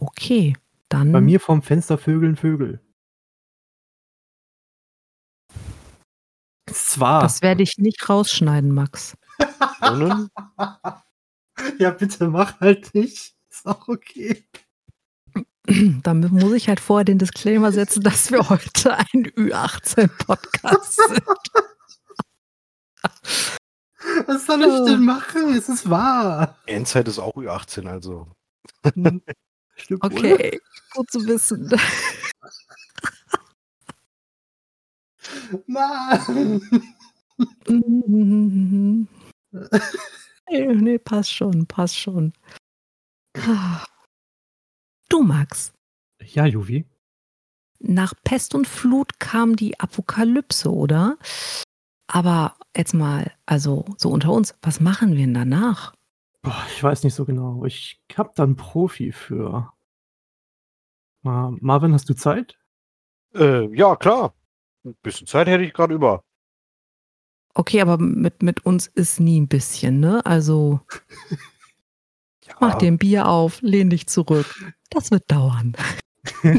[0.00, 0.56] Okay,
[0.88, 1.10] dann.
[1.10, 2.80] Bei mir vom Fenster Vögeln Vögel.
[6.66, 7.20] Zwar.
[7.22, 9.16] Das werde ich nicht rausschneiden, Max.
[11.78, 13.34] ja, bitte mach halt nicht.
[13.50, 14.44] Ist auch okay.
[16.04, 21.24] Dann muss ich halt vorher den Disclaimer setzen, dass wir heute ein Ü18-Podcast sind.
[24.26, 25.54] Was soll ich denn machen?
[25.56, 26.56] Es ist wahr.
[26.66, 28.28] Endzeit ist auch Ü18, also.
[29.78, 30.60] Stimmt Okay, wohl.
[30.94, 31.70] gut zu wissen.
[35.66, 37.08] Mann.
[40.50, 42.32] Nee, nee, passt schon, passt schon.
[45.08, 45.72] Du, Max,
[46.22, 46.84] Ja, Juvi.
[47.80, 51.18] nach Pest und Flut kam die Apokalypse, oder?
[52.10, 55.94] Aber jetzt mal, also so unter uns, was machen wir denn danach?
[56.48, 57.66] Boah, ich weiß nicht so genau.
[57.66, 59.70] Ich hab da einen Profi für.
[61.20, 62.58] Ma Marvin, hast du Zeit?
[63.34, 64.34] Äh, ja, klar.
[64.82, 66.24] Ein bisschen Zeit hätte ich gerade über.
[67.52, 70.24] Okay, aber mit, mit uns ist nie ein bisschen, ne?
[70.24, 70.80] Also
[72.46, 74.72] Ja, mach dir ein Bier auf, lehn dich zurück.
[74.88, 75.76] Das wird dauern.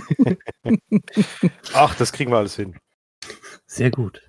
[1.74, 2.78] Ach, das kriegen wir alles hin.
[3.66, 4.29] Sehr gut.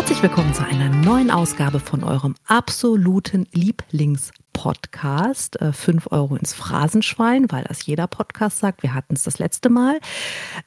[0.00, 5.60] Herzlich willkommen zu einer neuen Ausgabe von eurem absoluten Lieblingspodcast.
[5.60, 8.82] Äh, 5 Euro ins Phrasenschwein, weil das jeder Podcast sagt.
[8.82, 10.00] Wir hatten es das letzte Mal.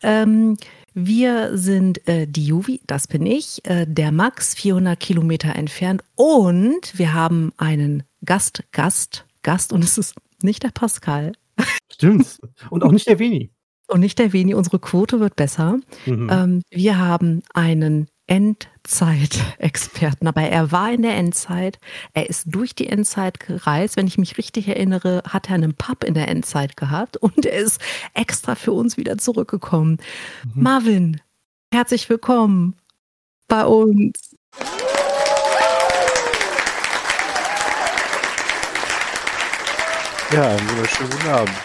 [0.04, 0.56] Ähm,
[0.94, 6.04] wir sind äh, die Juvi, das bin ich, äh, der Max, 400 Kilometer entfernt.
[6.14, 9.74] Und wir haben einen Gast, Gast, Gast.
[9.74, 11.32] Und es ist nicht der Pascal
[11.92, 12.40] Stimmt.
[12.70, 13.50] Und auch nicht der Veni.
[13.88, 14.54] und nicht der Veni.
[14.54, 15.80] Unsere Quote wird besser.
[16.06, 16.30] Mhm.
[16.32, 18.06] Ähm, wir haben einen
[18.84, 21.80] Endzeit-Experten, aber er war in der Endzeit.
[22.14, 23.96] Er ist durch die Endzeit gereist.
[23.96, 27.60] Wenn ich mich richtig erinnere, hat er einen Pub in der Endzeit gehabt und er
[27.60, 27.80] ist
[28.14, 30.00] extra für uns wieder zurückgekommen.
[30.54, 30.64] Mhm.
[30.64, 31.22] Marvin,
[31.74, 32.76] herzlich willkommen
[33.48, 34.36] bei uns.
[40.34, 41.56] Ja, einen wunderschönen guten Abend.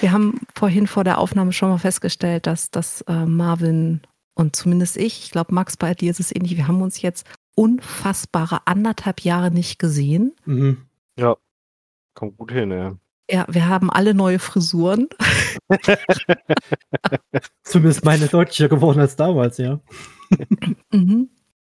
[0.00, 4.00] Wir haben vorhin vor der Aufnahme schon mal festgestellt, dass, dass äh, Marvin
[4.36, 7.26] und zumindest ich, ich glaube, Max, bei dir ist es ähnlich, wir haben uns jetzt
[7.54, 10.34] unfassbare anderthalb Jahre nicht gesehen.
[10.44, 10.86] Mhm.
[11.18, 11.36] Ja,
[12.14, 12.96] kommt gut hin, ja.
[13.28, 15.08] Ja, wir haben alle neue Frisuren.
[17.64, 19.80] Zumindest meine deutlicher geworden als damals, ja.
[20.92, 21.30] Mhm.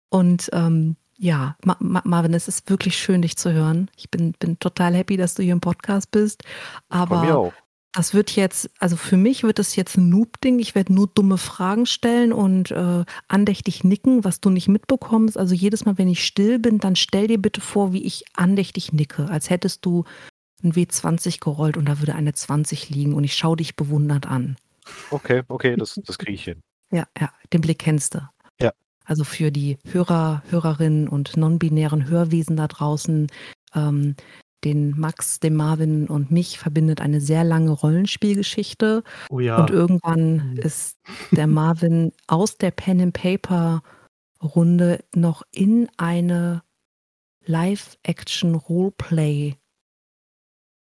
[0.08, 3.90] Und ähm, ja, Ma Ma Marvin, es ist wirklich schön, dich zu hören.
[3.96, 6.42] Ich bin, bin total happy, dass du hier im Podcast bist.
[6.90, 7.52] Von mir Aber auch.
[7.94, 10.58] Das wird jetzt, also für mich wird das jetzt ein Noob-Ding.
[10.58, 15.38] Ich werde nur dumme Fragen stellen und äh, andächtig nicken, was du nicht mitbekommst.
[15.38, 18.92] Also jedes Mal, wenn ich still bin, dann stell dir bitte vor, wie ich andächtig
[18.92, 20.04] nicke, als hättest du
[20.64, 24.56] ein W20 gerollt und da würde eine 20 liegen und ich schaue dich bewundernd an.
[25.10, 26.62] Okay, okay, das, das kriege ich hin.
[26.90, 28.28] Ja, ja, den Blick kennst du.
[28.60, 28.72] Ja.
[29.04, 33.28] Also für die Hörer, Hörerinnen und non-binären Hörwesen da draußen,
[33.76, 34.16] ähm,
[34.64, 39.02] den Max, den Marvin und mich verbindet eine sehr lange Rollenspielgeschichte.
[39.30, 39.58] Oh ja.
[39.60, 40.56] Und irgendwann Mhm.
[40.58, 40.98] ist
[41.30, 43.82] der Marvin aus der Pen and Paper
[44.42, 46.62] Runde noch in eine
[47.46, 49.56] Live-Action Roleplay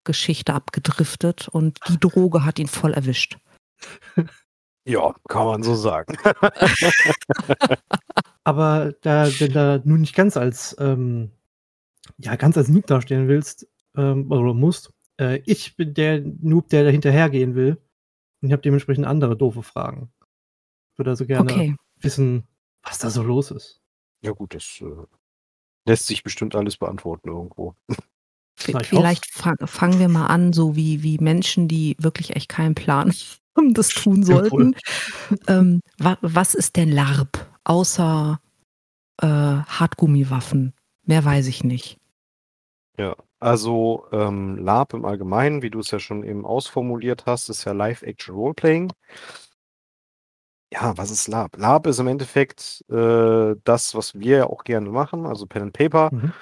[0.05, 3.39] Geschichte abgedriftet und die Droge hat ihn voll erwischt.
[4.85, 6.17] Ja, kann man so sagen.
[8.45, 11.31] Aber da, wenn da nun nicht ganz als, ähm,
[12.19, 16.85] ja, ganz als Noob dastehen willst, ähm, oder musst, äh, ich bin der Noob, der
[16.85, 17.79] da hinterhergehen will.
[18.41, 20.13] Und ich habe dementsprechend andere doofe Fragen.
[20.93, 21.77] Ich würde also gerne Okay.
[22.01, 22.45] wissen,
[22.83, 23.81] was da so los ist.
[24.23, 25.07] Ja, gut, das äh,
[25.87, 27.75] lässt sich bestimmt alles beantworten irgendwo.
[28.57, 33.13] Vielleicht fang, fangen wir mal an, so wie, wie Menschen, die wirklich echt keinen Plan
[33.57, 34.75] haben, das tun sollten.
[35.49, 38.41] Ähm, wa, was ist denn LARP außer
[39.21, 40.75] äh, Hartgummiwaffen?
[41.05, 41.99] Mehr weiß ich nicht.
[42.99, 47.65] Ja, also ähm, LARP im Allgemeinen, wie du es ja schon eben ausformuliert hast, ist
[47.65, 48.93] ja Live-Action Roleplaying.
[50.73, 51.57] Ja, was ist LARP?
[51.57, 55.73] LARP ist im Endeffekt äh, das, was wir ja auch gerne machen, also Pen and
[55.73, 56.11] Paper.
[56.13, 56.33] Mhm.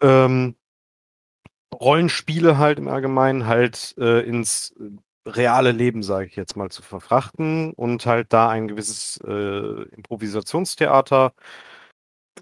[0.00, 0.54] Ähm,
[1.74, 4.74] Rollenspiele halt im Allgemeinen halt äh, ins
[5.26, 11.34] reale Leben, sage ich jetzt mal, zu verfrachten und halt da ein gewisses äh, Improvisationstheater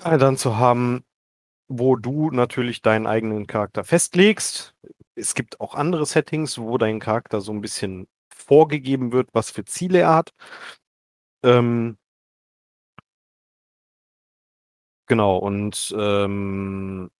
[0.05, 1.05] äh, dann zu haben,
[1.69, 4.75] wo du natürlich deinen eigenen Charakter festlegst.
[5.15, 9.65] Es gibt auch andere Settings, wo dein Charakter so ein bisschen vorgegeben wird, was für
[9.65, 10.35] Ziele er hat.
[11.43, 11.97] Ähm,
[15.09, 17.11] Genau, und ähm,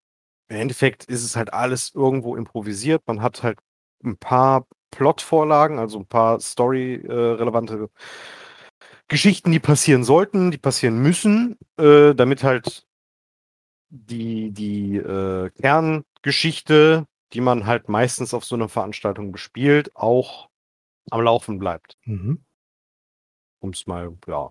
[0.49, 3.03] im Endeffekt ist es halt alles irgendwo improvisiert.
[3.07, 3.59] Man hat halt
[4.05, 7.91] ein paar Plotvorlagen, also ein paar story-relevante
[9.09, 12.86] Geschichten, die passieren sollten, die passieren müssen, äh, damit halt
[13.89, 20.49] die, die äh, Kerngeschichte, die man halt meistens auf so einer Veranstaltung bespielt, auch
[21.11, 21.97] am Laufen bleibt.
[22.05, 22.45] Mhm.
[23.61, 24.51] Um es mal, ja,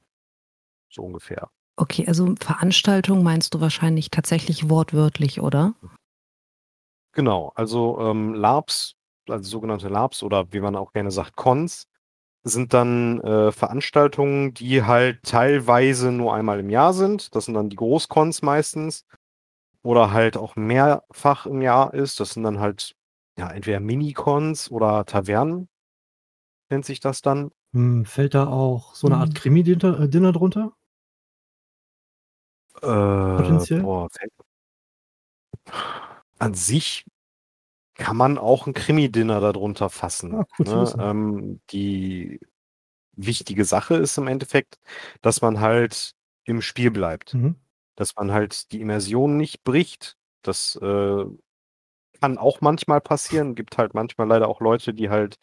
[0.90, 1.50] so ungefähr.
[1.78, 5.76] Okay, also Veranstaltung meinst du wahrscheinlich tatsächlich wortwörtlich, oder?
[7.12, 8.96] Genau, also ähm, LARPs,
[9.28, 11.88] also sogenannte LARPs oder wie man auch gerne sagt, Cons,
[12.44, 17.36] sind dann äh, Veranstaltungen, die halt teilweise nur einmal im Jahr sind.
[17.36, 19.06] Das sind dann die Großcons meistens.
[19.86, 22.20] Oder halt auch mehrfach im Jahr ist.
[22.20, 22.96] Das sind dann halt
[23.38, 25.70] ja entweder Minicons oder Tavernen,
[26.70, 27.52] nennt sich das dann.
[27.74, 29.22] Hm, fällt da auch so eine Mhm.
[29.22, 30.74] Art Krimi-Dinner äh, Dinner drunter?
[32.82, 33.82] Äh, Potenziell?
[33.82, 34.08] boah,
[36.40, 37.06] an sich
[37.96, 40.36] kann man auch ein Krimi-Dinner darunter fassen.
[40.36, 40.96] Ah, zu ne?
[41.00, 42.40] ähm, die
[43.14, 44.80] wichtige Sache ist im Endeffekt,
[45.22, 47.34] dass man halt im Spiel bleibt.
[47.34, 47.56] Mhm.
[47.98, 50.18] Dass man halt die Immersion nicht bricht.
[50.44, 51.26] Das äh,
[52.22, 53.56] kann auch manchmal passieren.
[53.56, 55.38] Gibt halt manchmal leider auch Leute, die halt,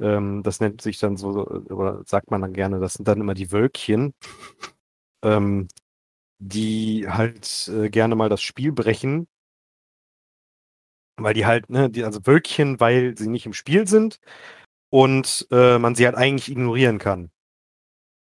[0.00, 3.34] ähm, das nennt sich dann so, oder sagt man dann gerne, das sind dann immer
[3.34, 4.14] die Wölkchen,
[5.22, 5.68] ähm,
[6.40, 9.26] die halt äh, gerne mal das Spiel brechen.
[11.18, 14.18] Weil die halt, ne, die, also Wölkchen, weil sie nicht im Spiel sind
[14.90, 17.30] und äh, man sie halt eigentlich ignorieren kann.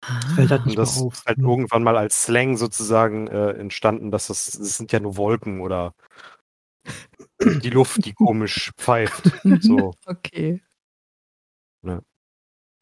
[0.07, 1.15] Das fällt halt Ah, nicht Und das mal auf.
[1.15, 1.45] ist halt Hm.
[1.45, 5.95] irgendwann mal als Slang sozusagen äh, entstanden, dass das, das sind ja nur Wolken oder
[7.41, 9.45] die Luft, die komisch pfeift.
[9.45, 9.61] Mhm.
[9.61, 9.95] So.
[10.07, 10.63] Okay.
[11.83, 12.01] Ja.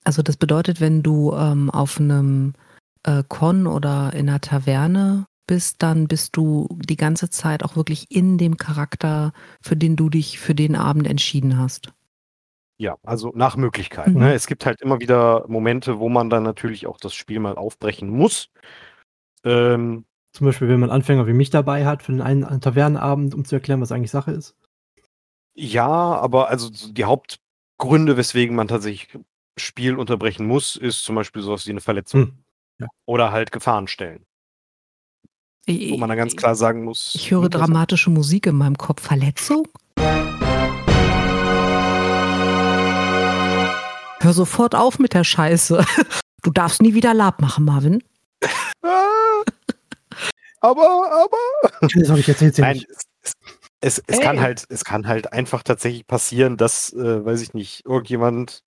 [0.05, 2.55] Also das bedeutet, wenn du ähm, auf einem
[3.03, 8.07] äh, Con oder in einer Taverne bist, dann bist du die ganze Zeit auch wirklich
[8.11, 9.33] in dem Charakter,
[9.63, 11.93] für den du dich für den Abend entschieden hast.
[12.81, 14.15] Ja, also nach Möglichkeit.
[14.15, 14.21] Mhm.
[14.21, 14.35] Ne?
[14.35, 18.09] Es gibt halt immer wieder Momente, wo man dann natürlich auch das Spiel mal aufbrechen
[18.09, 18.51] muss.
[19.45, 23.35] Ähm, Zum Beispiel, wenn man Anfänger wie mich dabei hat für den einen einen Tavernenabend,
[23.35, 24.57] um zu erklären, was eigentlich Sache ist.
[25.55, 29.19] ja, aber also so die Hauptgründe, weswegen man tatsächlich
[29.59, 32.45] Spiel unterbrechen muss, ist zum Beispiel sowas wie eine Verletzung
[32.81, 32.89] Hm.
[33.07, 34.25] oder halt Gefahrenstellen,
[35.69, 37.15] wo man dann ganz klar sagen muss.
[37.15, 39.03] Ich höre dramatische Musik in meinem Kopf.
[39.03, 39.69] Verletzung?
[44.21, 45.85] Hör sofort auf mit der Scheiße.
[46.43, 48.01] Du darfst nie wieder Lab machen, Marvin.
[48.83, 49.43] Ah,
[50.61, 51.71] aber, aber.
[51.81, 52.87] Das habe ich jetzt jetzt Nein, nicht.
[53.23, 53.33] es,
[53.81, 57.85] es, es, kann halt, es kann halt einfach tatsächlich passieren, dass, äh, weiß ich nicht,
[57.85, 58.63] irgendjemand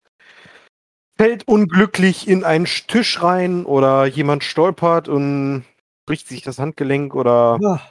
[1.17, 5.63] fällt unglücklich in einen Tisch rein oder jemand stolpert und
[6.05, 7.81] bricht sich das Handgelenk oder Ja,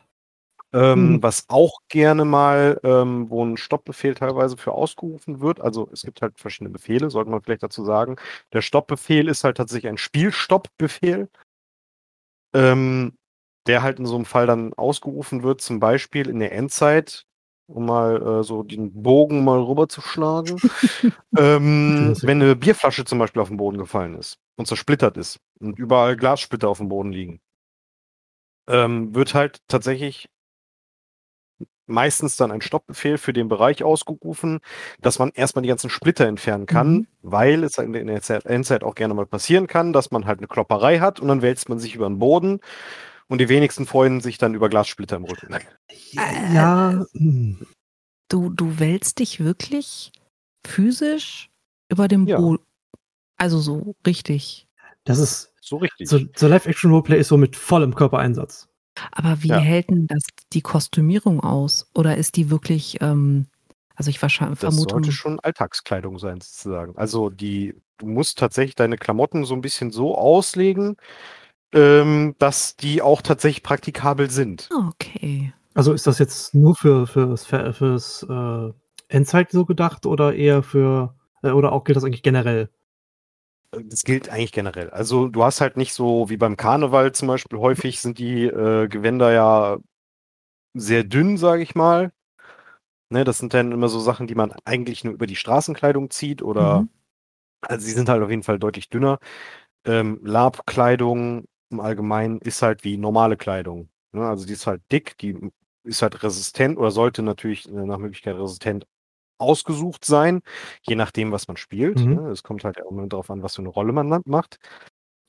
[0.72, 1.22] ähm, Mhm.
[1.22, 5.60] was auch gerne mal, ähm, wo ein Stoppbefehl teilweise für ausgerufen wird.
[5.60, 8.16] Also es gibt halt verschiedene Befehle, sollte man vielleicht dazu sagen.
[8.52, 11.28] Der Stoppbefehl ist halt tatsächlich ein Spielstoppbefehl,
[12.54, 13.16] ähm,
[13.66, 17.24] der halt in so einem Fall dann ausgerufen wird, zum Beispiel in der Endzeit,
[17.68, 20.60] um mal äh, so den Bogen mal rüberzuschlagen.
[21.38, 25.78] ähm, wenn eine Bierflasche zum Beispiel auf den Boden gefallen ist und zersplittert ist und
[25.78, 27.40] überall Glassplitter auf dem Boden liegen,
[28.68, 30.28] ähm, wird halt tatsächlich
[31.90, 34.60] meistens dann ein Stoppbefehl für den Bereich ausgerufen,
[35.00, 37.06] dass man erstmal die ganzen Splitter entfernen kann, Mhm.
[37.22, 40.48] weil es in der Zeit- Endzeit auch gerne mal passieren kann, dass man halt eine
[40.48, 42.60] Klopperei hat und dann wälzt man sich über den Boden
[43.28, 45.52] und die wenigsten freuen sich dann über Glassplitter im Rücken.
[45.52, 47.66] Äh, ja, hm.
[48.28, 50.12] Du, du wälzt dich wirklich
[50.66, 51.50] physisch
[51.90, 52.38] über dem Ja.
[52.38, 52.62] Boden.
[53.36, 54.66] Also so richtig.
[55.04, 56.08] das ist So richtig.
[56.08, 58.68] so, so Live-Action-Roleplay ist so mit vollem Körpereinsatz.
[59.12, 59.58] Aber wie Ja.
[59.60, 61.88] hält denn das die Kostümierung aus?
[61.94, 63.46] Oder ist die wirklich, ähm,
[63.96, 64.92] also ich wahrscheinlich Das vermute.
[64.94, 66.96] sollte schon Alltagskleidung sein, sozusagen.
[66.96, 70.96] Also die, du musst tatsächlich deine Klamotten so ein bisschen so auslegen,
[71.72, 74.68] ähm, dass die auch tatsächlich praktikabel sind.
[74.72, 75.52] Ah, Okay.
[75.74, 78.72] Also ist das jetzt nur für fürs, fürs äh,
[79.08, 82.70] Endzeit so gedacht oder eher für äh, oder auch gilt das eigentlich generell?
[83.72, 84.90] Das gilt eigentlich generell.
[84.90, 88.88] Also du hast halt nicht so wie beim Karneval zum Beispiel häufig sind die äh,
[88.88, 89.78] Gewänder ja
[90.74, 92.12] sehr dünn, sage ich mal.
[93.10, 96.42] Ne, das sind dann immer so Sachen, die man eigentlich nur über die Straßenkleidung zieht
[96.42, 96.88] oder Mhm.
[97.62, 99.18] also sie sind halt auf jeden Fall deutlich dünner.
[99.86, 103.90] Ähm, Lab-Kleidung im Allgemeinen ist halt wie normale Kleidung.
[104.12, 104.26] Ne?
[104.28, 105.38] Also die ist halt dick, die
[105.84, 108.86] ist halt resistent oder sollte natürlich äh, nach Möglichkeit resistent
[109.40, 110.40] ausgesucht sein,
[110.82, 112.00] je nachdem, was man spielt.
[112.04, 112.14] Mhm.
[112.14, 112.30] Ne?
[112.30, 114.58] Es kommt halt auch immer darauf an, was für eine Rolle man macht.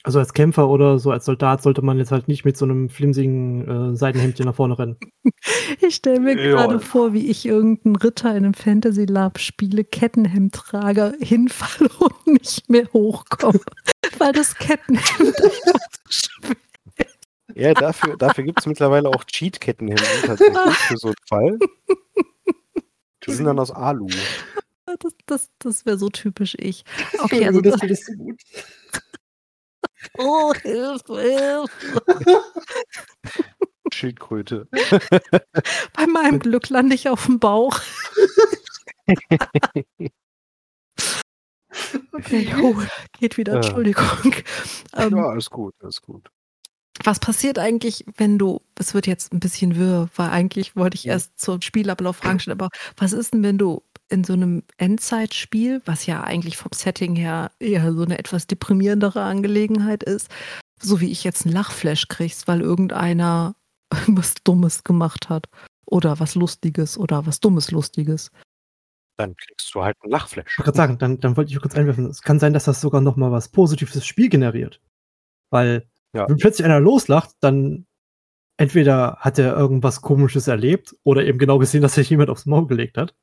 [0.03, 2.89] Also als Kämpfer oder so als Soldat sollte man jetzt halt nicht mit so einem
[2.89, 4.97] flimsigen äh, Seidenhemdchen nach vorne rennen.
[5.79, 6.51] Ich stelle mir Ja.
[6.51, 12.27] gerade vor, wie ich irgendeinen Ritter in einem Fantasy Lab spiele, Kettenhemd trage, hinfalle und
[12.27, 13.59] nicht mehr hochkomme,
[14.17, 16.55] weil das Kettenhemd einfach zu schwer
[17.55, 21.59] Ja, dafür, dafür gibt es mittlerweile auch Cheat-Kettenhemden tatsächlich für so einen Fall.
[23.25, 24.07] Die sind dann aus Alu.
[24.85, 26.83] Das, das, das wäre so typisch ich.
[27.19, 28.41] Okay, also das findest du gut.
[30.17, 32.43] oh, Hilfe, Hilfe.
[33.93, 34.67] Schildkröte.
[35.93, 37.79] Bei meinem Glück lande ich auf dem Bauch.
[42.13, 42.75] Okay, oh,
[43.19, 43.59] geht wieder, Ja.
[43.59, 44.33] Entschuldigung.
[44.95, 46.29] Ähm, Ja, alles gut, alles gut.
[47.03, 51.07] Was passiert eigentlich, wenn du, es wird jetzt ein bisschen wirr, weil eigentlich wollte ich
[51.07, 55.81] erst zum Spielablauf Fragen stellen, aber was ist denn, wenn du in so einem Endzeitspiel,
[55.85, 60.29] was ja eigentlich vom Setting her eher so eine etwas deprimierendere Angelegenheit ist,
[60.81, 63.55] so wie ich jetzt einen Lachflash kriegst, weil irgendeiner
[64.07, 65.47] was Dummes gemacht hat
[65.85, 68.31] oder was Lustiges oder was Dummes Lustiges.
[69.17, 70.51] Dann kriegst du halt einen Lachflash.
[70.51, 72.81] Ich wollte gerade sagen, dann, dann wollte ich kurz einwerfen, es kann sein, dass das
[72.81, 74.81] sogar noch mal was Positives fürs Spiel generiert.
[75.51, 76.27] Weil, Ja.
[76.27, 77.85] wenn plötzlich einer loslacht, dann
[78.57, 82.67] entweder hat er irgendwas Komisches erlebt oder eben genau gesehen, dass sich jemand aufs Maul
[82.67, 83.15] gelegt hat.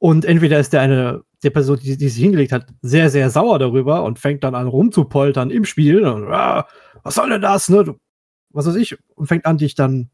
[0.00, 3.58] Und entweder ist der eine, der Person, die, die sich hingelegt hat, sehr, sehr sauer
[3.58, 6.06] darüber und fängt dann an rumzupoltern im Spiel.
[6.06, 6.68] Und, ah,
[7.02, 7.68] was soll denn das?
[7.68, 7.84] Ne?
[7.84, 7.98] Du,
[8.50, 8.96] was weiß ich?
[9.16, 10.10] Und fängt an, dich dann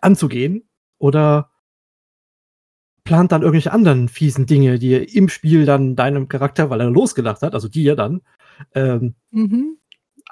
[0.00, 0.68] anzugehen.
[0.98, 1.50] Oder
[3.04, 6.90] plant dann irgendwelche anderen fiesen Dinge, die er im Spiel dann deinem Charakter, weil er
[6.90, 8.22] losgelacht hat, also dir dann,
[8.74, 9.78] ähm, Mhm.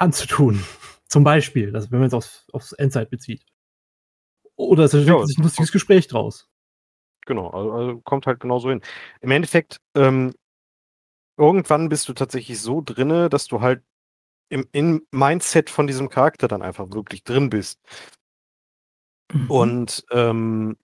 [0.00, 0.64] Anzutun.
[1.08, 3.44] Zum Beispiel, also wenn man es aufs, aufs Endzeit bezieht.
[4.56, 6.48] Oder es entwickelt Ja, sich ein lustiges Gespräch draus.
[7.26, 8.80] Genau, also, also kommt halt genauso hin.
[9.20, 10.32] Im Endeffekt, ähm,
[11.38, 13.82] irgendwann bist du tatsächlich so drinne, dass du halt
[14.50, 17.80] im, im Mindset von diesem Charakter dann einfach wirklich drin bist.
[19.32, 19.50] Mhm.
[19.50, 20.76] Und ähm,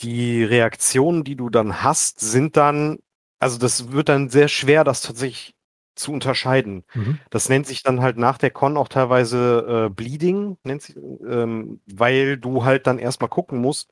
[0.00, 2.98] die Reaktionen, die du dann hast, sind dann,
[3.38, 5.54] also das wird dann sehr schwer, das tatsächlich
[5.96, 6.84] zu unterscheiden.
[6.94, 7.18] Mhm.
[7.30, 11.80] Das nennt sich dann halt nach der Con auch teilweise äh, Bleeding, nennt sich, ähm,
[11.86, 13.90] weil du halt dann erstmal gucken musst,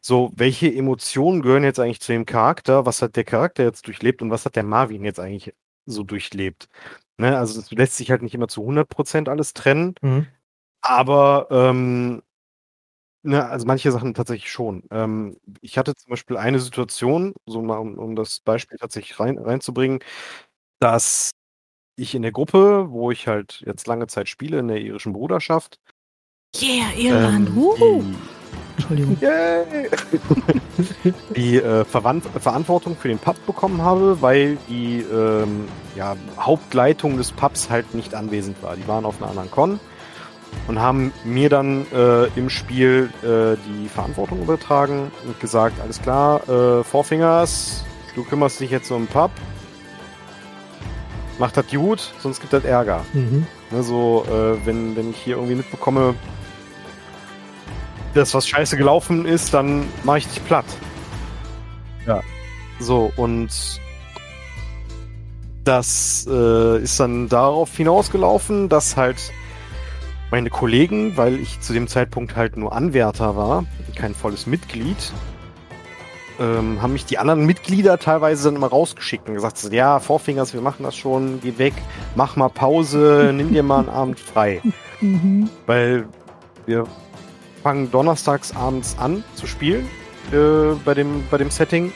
[0.00, 4.22] so, welche Emotionen gehören jetzt eigentlich zu dem Charakter, was hat der Charakter jetzt durchlebt
[4.22, 5.54] und was hat der Marvin jetzt eigentlich
[5.86, 6.68] so durchlebt.
[7.18, 7.36] Ne?
[7.38, 10.26] Also es lässt sich halt nicht immer zu 100% alles trennen, Mhm.
[10.82, 12.22] aber ähm,
[13.22, 14.84] ne, also manche Sachen tatsächlich schon.
[14.90, 19.38] Ähm, ich hatte zum Beispiel eine Situation, so mal um, um das Beispiel tatsächlich rein,
[19.38, 20.00] reinzubringen,
[20.80, 21.32] dass
[21.96, 25.78] ich in der Gruppe, wo ich halt jetzt lange Zeit spiele, in der irischen Bruderschaft,
[26.60, 27.48] Yeah, Irland.
[27.48, 28.14] ähm, die,
[28.76, 29.16] Entschuldigung.
[29.20, 29.88] Yay!
[31.34, 37.32] die äh, Verwand Verantwortung für den Pub bekommen habe, weil die ähm, ja, Hauptleitung des
[37.32, 38.76] Pubs halt nicht anwesend war.
[38.76, 39.80] Die waren auf einer anderen Con
[40.68, 46.46] und haben mir dann äh, im Spiel äh, die Verantwortung übertragen und gesagt, alles klar,
[46.48, 47.84] äh, Four Fingers,
[48.14, 49.30] du kümmerst dich jetzt um den Pub.
[51.38, 53.04] Mach das gut, sonst gibt das Ärger.
[53.12, 53.46] Mhm.
[53.70, 56.14] Ne, so, äh, wenn, wenn ich hier irgendwie mitbekomme,
[58.14, 60.66] dass was scheiße gelaufen ist, dann mache ich dich platt.
[62.06, 62.20] Ja.
[62.78, 63.50] So, und
[65.64, 69.32] das äh, ist dann darauf hinausgelaufen, dass halt
[70.30, 75.12] meine Kollegen, weil ich zu dem Zeitpunkt halt nur Anwärter war, kein volles Mitglied,
[76.40, 80.60] ähm, haben mich die anderen Mitglieder teilweise dann immer rausgeschickt und gesagt, ja, Vorfingers, wir
[80.60, 81.74] machen das schon, geh weg,
[82.14, 84.60] mach mal Pause, nimm dir mal einen Abend frei.
[85.00, 85.48] Mhm.
[85.66, 86.06] Weil
[86.66, 86.86] wir
[87.62, 89.88] fangen donnerstags abends an zu spielen
[90.32, 91.92] äh, bei, dem, bei dem Setting.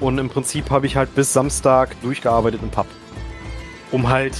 [0.00, 2.86] Und im Prinzip habe ich halt bis Samstag durchgearbeitet im Pub.
[3.92, 4.34] Um halt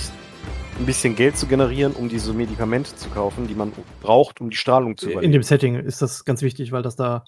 [0.79, 4.57] ein bisschen Geld zu generieren, um diese Medikamente zu kaufen, die man braucht, um die
[4.57, 5.33] Strahlung zu In überleben.
[5.33, 7.25] dem Setting ist das ganz wichtig, weil das da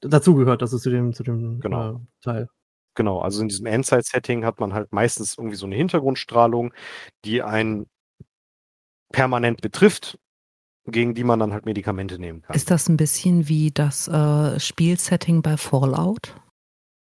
[0.00, 1.96] dazugehört, das ist zu dem, zu dem Genau.
[1.96, 2.48] äh, Teil.
[2.94, 6.72] Genau, also in diesem Endzeit-Setting hat man halt meistens irgendwie so eine Hintergrundstrahlung,
[7.24, 7.86] die einen
[9.12, 10.18] permanent betrifft,
[10.86, 12.56] gegen die man dann halt Medikamente nehmen kann.
[12.56, 16.34] Ist das ein bisschen wie das äh, Spielsetting bei Fallout?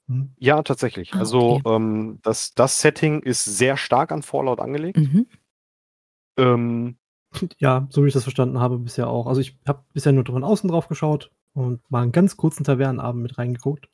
[0.08, 0.34] Mhm.
[0.38, 1.14] Ja, tatsächlich.
[1.14, 1.76] Ah, also okay.
[1.76, 4.98] ähm, das, das Setting ist sehr stark an Fallout angelegt.
[4.98, 5.28] Mhm.
[6.38, 6.98] Ähm,
[7.60, 9.28] Ja, so wie ich das verstanden habe, bisher auch.
[9.28, 13.24] Also ich habe bisher nur von außen drauf geschaut und mal einen ganz kurzen Tavernenabend
[13.24, 13.90] mit reingeguckt.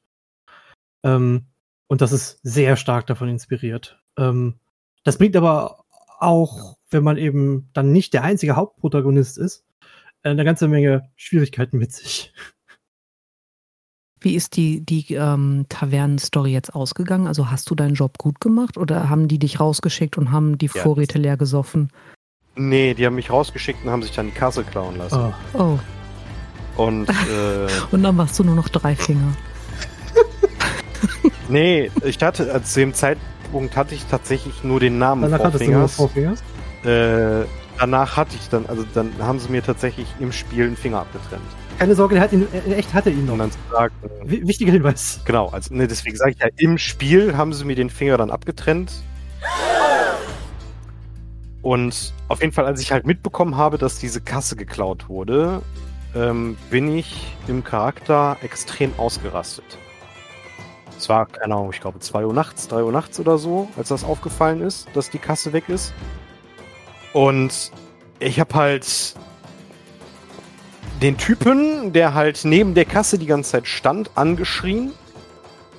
[1.03, 1.45] Ähm,
[1.87, 4.01] und das ist sehr stark davon inspiriert.
[4.17, 4.55] Ähm,
[5.03, 5.85] das bringt aber
[6.19, 9.65] auch, wenn man eben dann nicht der einzige Hauptprotagonist ist,
[10.23, 12.33] äh, eine ganze Menge Schwierigkeiten mit sich.
[14.19, 17.25] Wie ist die, die ähm, Tavernen-Story jetzt ausgegangen?
[17.25, 20.69] Also hast du deinen Job gut gemacht oder haben die dich rausgeschickt und haben die
[20.73, 21.91] Ja, Vorräte leer gesoffen?
[22.55, 25.33] Nee, die haben mich rausgeschickt und haben sich dann die Kasse klauen lassen.
[25.53, 25.59] Oh.
[25.59, 25.79] Oh,
[26.87, 29.33] Und äh, und dann warst du nur noch drei Finger.
[31.49, 35.65] nee, ich hatte, also zu dem Zeitpunkt hatte ich tatsächlich nur den Namen Danach hattest
[35.65, 36.39] du nur Vorfingers.
[36.83, 37.45] Äh,
[37.77, 41.43] danach hatte ich dann, also dann haben sie mir tatsächlich im Spiel einen Finger abgetrennt.
[41.77, 43.37] Keine Sorge, der hat ihn, in echt hatte ihn noch.
[43.37, 45.19] dann zu sagen, Wi- Wichtiger Hinweis.
[45.25, 48.31] genau, also ne, deswegen sage ich ja, im Spiel haben sie mir den Finger dann
[48.31, 48.91] abgetrennt.
[51.61, 55.61] Und auf jeden Fall, als ich halt mitbekommen habe, dass diese Kasse geklaut wurde,
[56.15, 59.77] ähm, bin ich im Charakter extrem ausgerastet.
[60.97, 63.89] Es war, keine Ahnung, ich glaube 2 Uhr nachts, 3 Uhr nachts oder so, als
[63.89, 65.93] das aufgefallen ist, dass die Kasse weg ist.
[67.13, 67.71] Und
[68.19, 69.15] ich habe halt
[71.01, 74.91] den Typen, der halt neben der Kasse die ganze Zeit stand, angeschrien,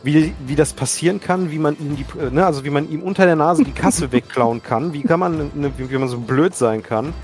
[0.03, 3.03] wie, wie das passieren kann, wie man ihm die, äh, ne, also wie man ihm
[3.03, 6.19] unter der Nase die Kasse wegklauen kann, wie kann man, ne, wie, wie man so
[6.19, 7.15] blöd sein kann.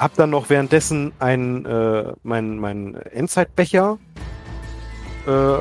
[0.00, 3.98] Hab dann noch währenddessen einen, äh, mein, mein Endzeitbecher
[5.26, 5.58] äh,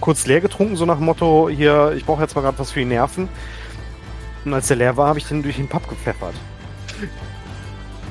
[0.00, 2.84] kurz leer getrunken, so nach Motto, hier, ich brauche jetzt mal gerade was für die
[2.84, 3.28] Nerven.
[4.44, 6.34] Und als der leer war, habe ich den durch den Papp gepfeffert.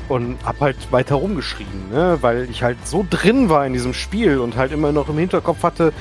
[0.09, 2.17] Und hab halt weiter rumgeschrien, ne?
[2.19, 5.63] weil ich halt so drin war in diesem Spiel und halt immer noch im Hinterkopf
[5.63, 5.93] hatte,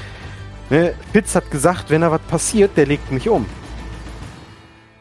[0.70, 0.92] ne?
[1.12, 3.46] Fitz hat gesagt, wenn da was passiert, der legt mich um.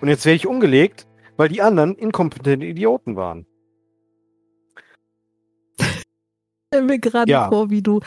[0.02, 3.48] Und jetzt werde ich umgelegt, weil die anderen inkompetente Idioten waren.
[6.76, 7.50] Stelle mir gerade Ja.
[7.50, 8.02] vor, wie du,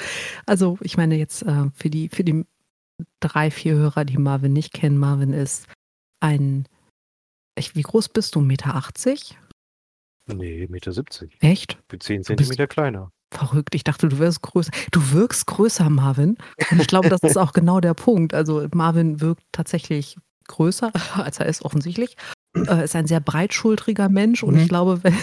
[0.47, 2.45] also ich meine jetzt äh, für die, für die
[3.21, 5.67] drei, vier Hörer, die Marvin nicht kennen, Marvin ist
[6.21, 6.67] ein,
[7.59, 8.41] ich, wie groß bist du?
[8.41, 9.37] 1,80 Meter?
[10.35, 11.37] Nee, Meter 70.
[11.41, 11.79] Echt?
[11.89, 13.11] Für 10 Du bist- Zentimeter kleiner.
[13.35, 13.75] Verrückt.
[13.75, 14.71] Ich dachte, du wärst größer.
[14.91, 16.39] Du wirkst größer, Marvin.
[16.71, 18.33] Und ich glaube, das ist auch genau der Punkt.
[18.33, 20.17] Also Marvin wirkt tatsächlich
[20.49, 22.17] größer, als er ist offensichtlich.
[22.57, 24.61] Äh, ist ein sehr breitschultriger Mensch und Mhm.
[24.61, 25.15] ich glaube, wenn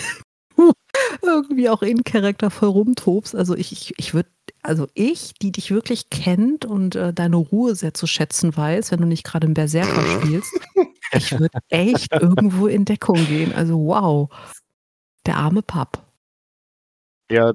[1.21, 4.29] irgendwie auch in Charakter voll rumtobst, also ich, ich, ich würde,
[4.63, 9.01] also ich, die dich wirklich kennt und äh, deine Ruhe sehr zu schätzen weiß, wenn
[9.01, 10.51] du nicht gerade einen Berserker spielst,
[11.11, 13.53] ich würde echt irgendwo in Deckung gehen.
[13.53, 14.29] Also wow.
[15.25, 16.05] Der arme Papp.
[17.31, 17.53] Ja,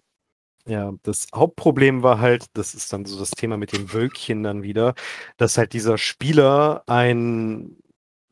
[0.67, 4.63] ja, das Hauptproblem war halt, das ist dann so das Thema mit den Wölkchen dann
[4.63, 4.95] wieder,
[5.37, 7.77] dass halt dieser Spieler ein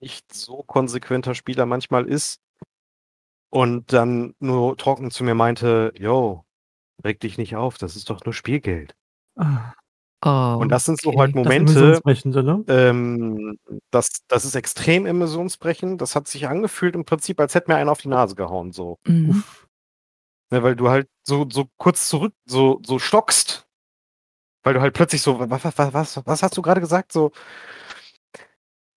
[0.00, 2.40] nicht so konsequenter Spieler manchmal ist
[3.50, 6.44] und dann nur trocken zu mir meinte, yo,
[7.04, 8.94] reg dich nicht auf, das ist doch nur Spielgeld.
[10.24, 11.18] Oh, Und das sind so okay.
[11.18, 12.64] halt das Momente, Emissionsbrechende, ne?
[12.66, 13.58] ähm,
[13.92, 16.02] das, das ist extrem emissionsbrechend.
[16.02, 18.98] Das hat sich angefühlt im Prinzip, als hätte mir einer auf die Nase gehauen, so.
[19.06, 19.44] Mhm.
[20.50, 23.68] Ne, weil du halt so, so kurz zurück, so, so stockst.
[24.64, 27.12] Weil du halt plötzlich so, was, was, was, was, was hast du gerade gesagt?
[27.12, 27.30] So.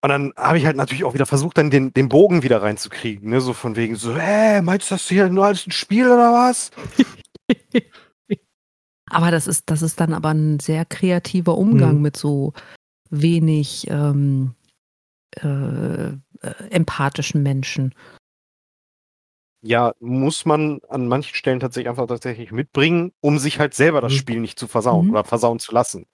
[0.02, 3.30] Und dann habe ich halt natürlich auch wieder versucht, dann den, den Bogen wieder reinzukriegen,
[3.30, 3.40] ne?
[3.40, 6.72] So von wegen so, hä, meinst du das hier nur als ein Spiel oder was?
[9.10, 12.02] Aber das ist, das ist dann aber ein sehr kreativer Umgang Mhm.
[12.02, 12.54] mit so
[13.10, 14.54] wenig ähm,
[15.36, 16.14] äh, äh,
[16.70, 17.94] empathischen Menschen.
[19.64, 24.12] Ja, muss man an manchen Stellen tatsächlich einfach tatsächlich mitbringen, um sich halt selber das
[24.12, 24.16] Mhm.
[24.16, 25.12] Spiel nicht zu versauen Mhm.
[25.12, 26.06] oder versauen zu lassen.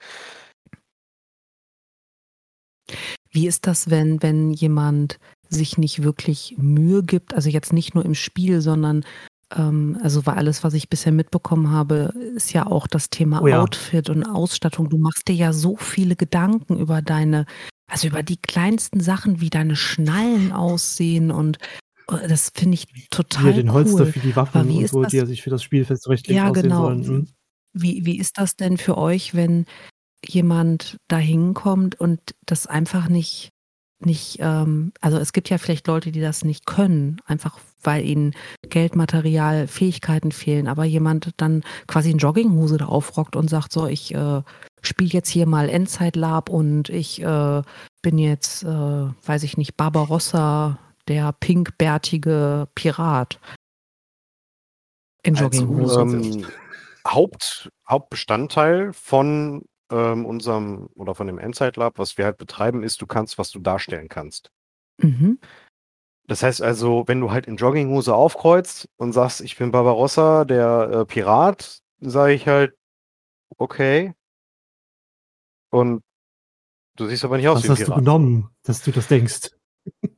[3.30, 8.04] Wie ist das, wenn, wenn jemand sich nicht wirklich Mühe gibt, also jetzt nicht nur
[8.04, 9.04] im Spiel, sondern
[9.56, 13.46] ähm, also war alles, was ich bisher mitbekommen habe, ist ja auch das Thema Oh
[13.46, 13.62] ja.
[13.62, 14.90] Outfit und Ausstattung.
[14.90, 17.46] Du machst dir ja so viele Gedanken über deine,
[17.90, 21.56] also über die kleinsten Sachen, wie deine Schnallen aussehen und
[22.10, 24.12] äh, das finde ich total Hier den Holster cool.
[24.12, 26.36] für die Waffen wie und so, das- die er sich für das Spiel fest zurechtlegt
[26.36, 26.82] Ja, aussehen genau.
[26.82, 27.04] sollen.
[27.06, 27.26] Hm?
[27.72, 29.64] Wie, wie ist das denn für euch, wenn
[30.26, 33.50] jemand da hinkommt und das einfach nicht,
[34.00, 38.34] nicht, ähm, also es gibt ja vielleicht Leute, die das nicht können, einfach weil ihnen
[38.68, 43.86] Geld, Material, Fähigkeiten fehlen, aber jemand dann quasi in Jogginghose da aufrockt und sagt, so,
[43.86, 44.42] ich äh,
[44.82, 47.62] spiele jetzt hier mal Endzeit-Lab und ich äh,
[48.02, 53.40] bin jetzt, äh, weiß ich nicht, Barbarossa, der pinkbärtige Pirat.
[55.22, 56.00] In Jogginghose.
[56.00, 56.46] Also, ähm,
[57.06, 63.06] Haupt, Hauptbestandteil von ähm, unserem oder von dem Endzeit-Lab, was wir halt betreiben, ist, du
[63.06, 64.50] kannst, was du darstellen kannst.
[64.98, 65.38] mhm.
[66.26, 70.90] Das heißt also, wenn du halt in Jogginghose aufkreuzt und sagst, ich bin Barbarossa, der
[70.92, 72.76] äh, Pirat, sage ich halt,
[73.56, 74.12] okay.
[75.70, 76.02] Und
[76.96, 77.98] du siehst aber nicht aus Was wie ein hast du Pirat.
[78.00, 79.50] genommen, dass du das denkst?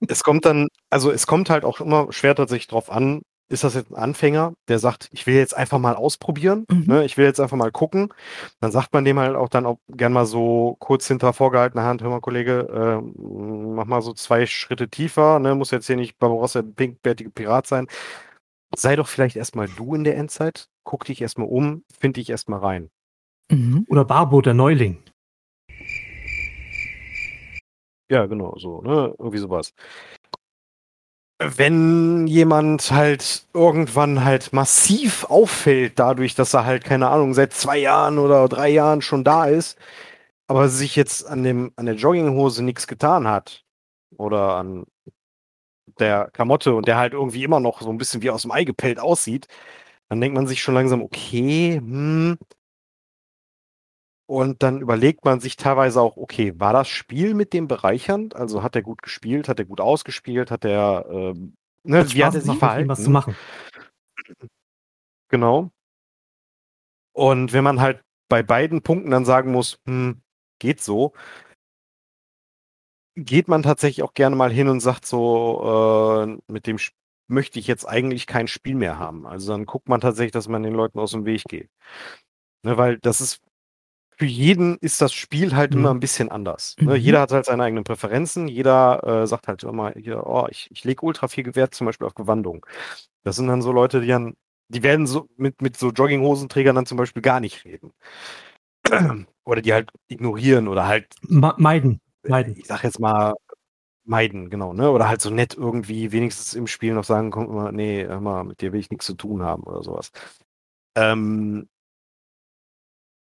[0.08, 3.74] Es kommt dann, also es kommt halt auch immer schwer tatsächlich drauf an, ist das
[3.74, 6.84] jetzt ein Anfänger, der sagt, ich will jetzt einfach mal ausprobieren, Mhm.
[6.86, 8.14] ne, ich will jetzt einfach mal gucken,
[8.60, 12.02] dann sagt man dem halt auch dann auch gern mal so kurz hinter vorgehaltener Hand,
[12.02, 16.18] hör mal Kollege, äh, mach mal so zwei Schritte tiefer, ne, muss jetzt hier nicht
[16.18, 17.88] Barbarossa der pinkbärtige Pirat sein.
[18.76, 22.60] Sei doch vielleicht erstmal du in der Endzeit, guck dich erstmal um, find dich erstmal
[22.60, 22.88] rein.
[23.50, 23.84] Mhm.
[23.88, 25.02] Oder Barbo, der Neuling.
[28.08, 29.14] Ja, genau, so, ne?
[29.18, 29.72] Irgendwie sowas.
[31.42, 37.78] Wenn jemand halt irgendwann halt massiv auffällt, dadurch, dass er halt, keine Ahnung, seit zwei
[37.78, 39.78] Jahren oder drei Jahren schon da ist,
[40.48, 43.64] aber sich jetzt an dem, an der Jogginghose nichts getan hat
[44.18, 44.84] oder an
[45.98, 48.64] der Klamotte und der halt irgendwie immer noch so ein bisschen wie aus dem Ei
[48.64, 49.46] gepellt aussieht,
[50.08, 52.38] dann denkt man sich schon langsam, okay, hm,
[54.30, 58.36] und dann überlegt man sich teilweise auch, okay, war das Spiel mit dem bereichernd?
[58.36, 62.24] Also hat er gut gespielt, hat er gut ausgespielt, hat er, ähm, ne, Hat wie
[62.24, 62.88] hat Spaß er sich verhalten?
[62.88, 63.34] was zu machen.
[65.30, 65.70] Genau.
[67.12, 70.20] Und wenn man halt bei beiden Punkten dann sagen muss, hm,
[70.60, 71.12] geht so,
[73.16, 76.94] geht man tatsächlich auch gerne mal hin und sagt so, äh, mit dem Sp-
[77.26, 79.26] möchte ich jetzt eigentlich kein Spiel mehr haben.
[79.26, 81.68] Also dann guckt man tatsächlich, dass man den Leuten aus dem Weg geht.
[82.62, 83.40] Ne, weil das ist
[84.20, 85.80] für jeden ist das Spiel halt Mhm.
[85.80, 86.76] immer ein bisschen anders.
[86.78, 86.90] Ne?
[86.90, 86.96] Mhm.
[86.96, 88.48] Jeder hat halt seine eigenen Präferenzen.
[88.48, 92.06] Jeder äh, sagt halt immer, hier, oh, ich, ich lege ultra viel Wert zum Beispiel
[92.06, 92.66] auf Gewandung.
[93.24, 94.34] Das sind dann so Leute, die dann,
[94.68, 97.94] die werden so mit, mit so Jogginghosenträgern dann zum Beispiel gar nicht reden.
[99.44, 102.02] oder die halt ignorieren oder halt, Ma meiden.
[102.28, 102.58] Meiden.
[102.58, 103.32] ich sag jetzt mal,
[104.04, 104.90] meiden, genau, ne?
[104.90, 108.44] Oder halt so nett irgendwie wenigstens im Spiel noch sagen, komm mal, nee, hör mal,
[108.44, 110.12] mit dir will ich nichts zu tun haben oder sowas.
[110.94, 111.70] Ähm,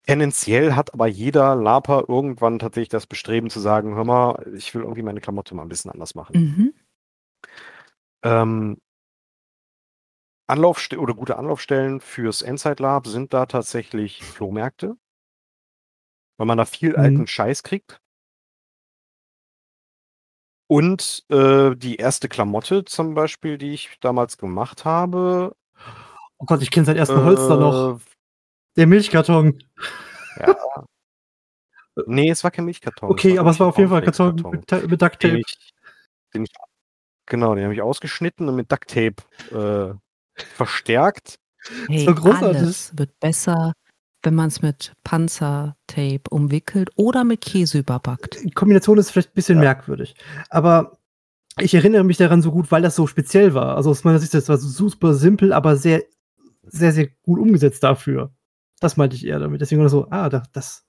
[0.10, 4.82] tendenziell hat aber jeder Laper irgendwann tatsächlich das Bestreben zu sagen, hör mal, ich will
[4.82, 6.36] irgendwie meine Klamotte mal ein bisschen anders machen.
[6.36, 6.74] Mhm.
[8.24, 8.78] Ähm,
[10.48, 14.96] Anlaufste oder gute Anlaufstellen fürs Endzeit Lab sind da tatsächlich Flohmärkte,
[16.38, 16.96] weil man da viel Mhm.
[16.98, 18.02] alten Scheiß kriegt.
[20.68, 25.56] Und äh, die erste Klamotte zum Beispiel, die ich damals gemacht habe.
[26.38, 28.00] Oh Gott, ich kenne seit ersten Holster noch.
[28.80, 29.62] Der Milchkarton.
[30.40, 30.56] Ja.
[32.06, 33.10] Nee, es war kein Milchkarton.
[33.12, 35.40] Okay, aber es war auf jeden Fall ein Karton mit, mit Duct den Tape.
[35.46, 35.74] ich,
[36.34, 36.52] den ich,
[37.26, 39.16] genau, den habe ich ausgeschnitten und mit Ducktape
[39.52, 39.94] äh,
[40.56, 41.36] verstärkt.
[41.90, 42.58] Hey, So großartig.
[42.58, 43.74] alles wird besser,
[44.24, 48.42] wenn man es mit Panzertape umwickelt oder mit Käse überbackt.
[48.46, 49.64] Die Kombination ist vielleicht ein bisschen Ja.
[49.66, 50.16] merkwürdig.
[50.50, 50.98] Aber
[51.60, 53.76] ich erinnere mich daran so gut, weil das so speziell war.
[53.76, 56.02] Also aus meiner Sicht, das war super simpel, aber sehr,
[56.64, 58.32] sehr, sehr gut umgesetzt dafür.
[58.80, 59.62] Das meinte ich eher damit.
[59.62, 60.86] Deswegen war das so, ah, das, das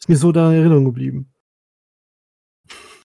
[0.00, 1.32] ist mir so da in Erinnerung geblieben.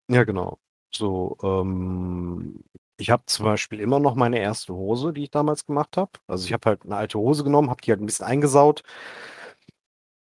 [0.09, 0.59] Ja, genau.
[0.95, 2.63] So, ähm,
[2.99, 6.13] ich habe zum Beispiel immer noch meine erste Hose, die ich damals gemacht habe.
[6.27, 8.83] Also ich habe halt eine alte Hose genommen, habe die halt ein bisschen eingesaut,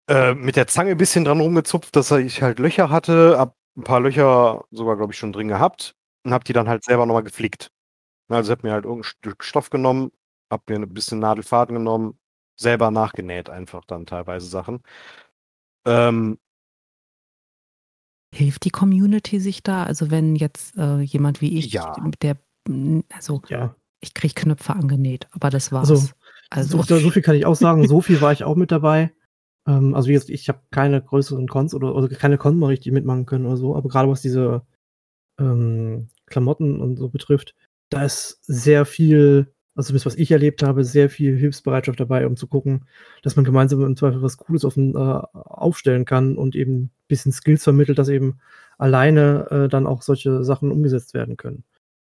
[0.10, 3.84] äh, mit der Zange ein bisschen dran rumgezupft, dass ich halt Löcher hatte, hab ein
[3.84, 7.24] paar Löcher sogar, glaube ich, schon drin gehabt und habe die dann halt selber nochmal
[7.24, 7.72] geflickt.
[8.30, 10.12] Also ich habe mir halt irgendein Stück Stoff genommen,
[10.52, 12.20] habe mir ein bisschen Nadelfaden genommen,
[12.60, 14.82] selber nachgenäht einfach dann teilweise Sachen.
[15.86, 16.38] Ähm,
[18.36, 19.84] Hilft die Community sich da?
[19.84, 21.96] Also wenn jetzt äh, jemand wie ich, Ja.
[22.22, 22.38] der,
[23.14, 23.76] also Ja.
[24.02, 25.90] ich kriege Knöpfe angenäht, aber das war's.
[25.90, 26.10] Also,
[26.52, 27.88] Also, so, so viel kann ich auch sagen.
[27.88, 29.14] So viel war ich auch mit dabei.
[29.68, 32.92] Ähm, also wie gesagt, ich habe keine größeren Cons oder, oder keine Cons mal richtig
[32.92, 33.76] mitmachen können oder so.
[33.76, 34.66] Aber gerade was diese
[35.40, 37.56] ähm, Klamotten und so betrifft,
[37.90, 42.36] da ist sehr viel, also das, was ich erlebt habe, sehr viel Hilfsbereitschaft dabei, um
[42.36, 42.86] zu gucken,
[43.24, 46.92] dass man gemeinsam im Zweifel was Cooles auf den, äh, aufstellen kann und eben ein
[47.08, 48.40] bisschen Skills vermittelt, dass eben
[48.78, 51.64] alleine äh, dann auch solche Sachen umgesetzt werden können.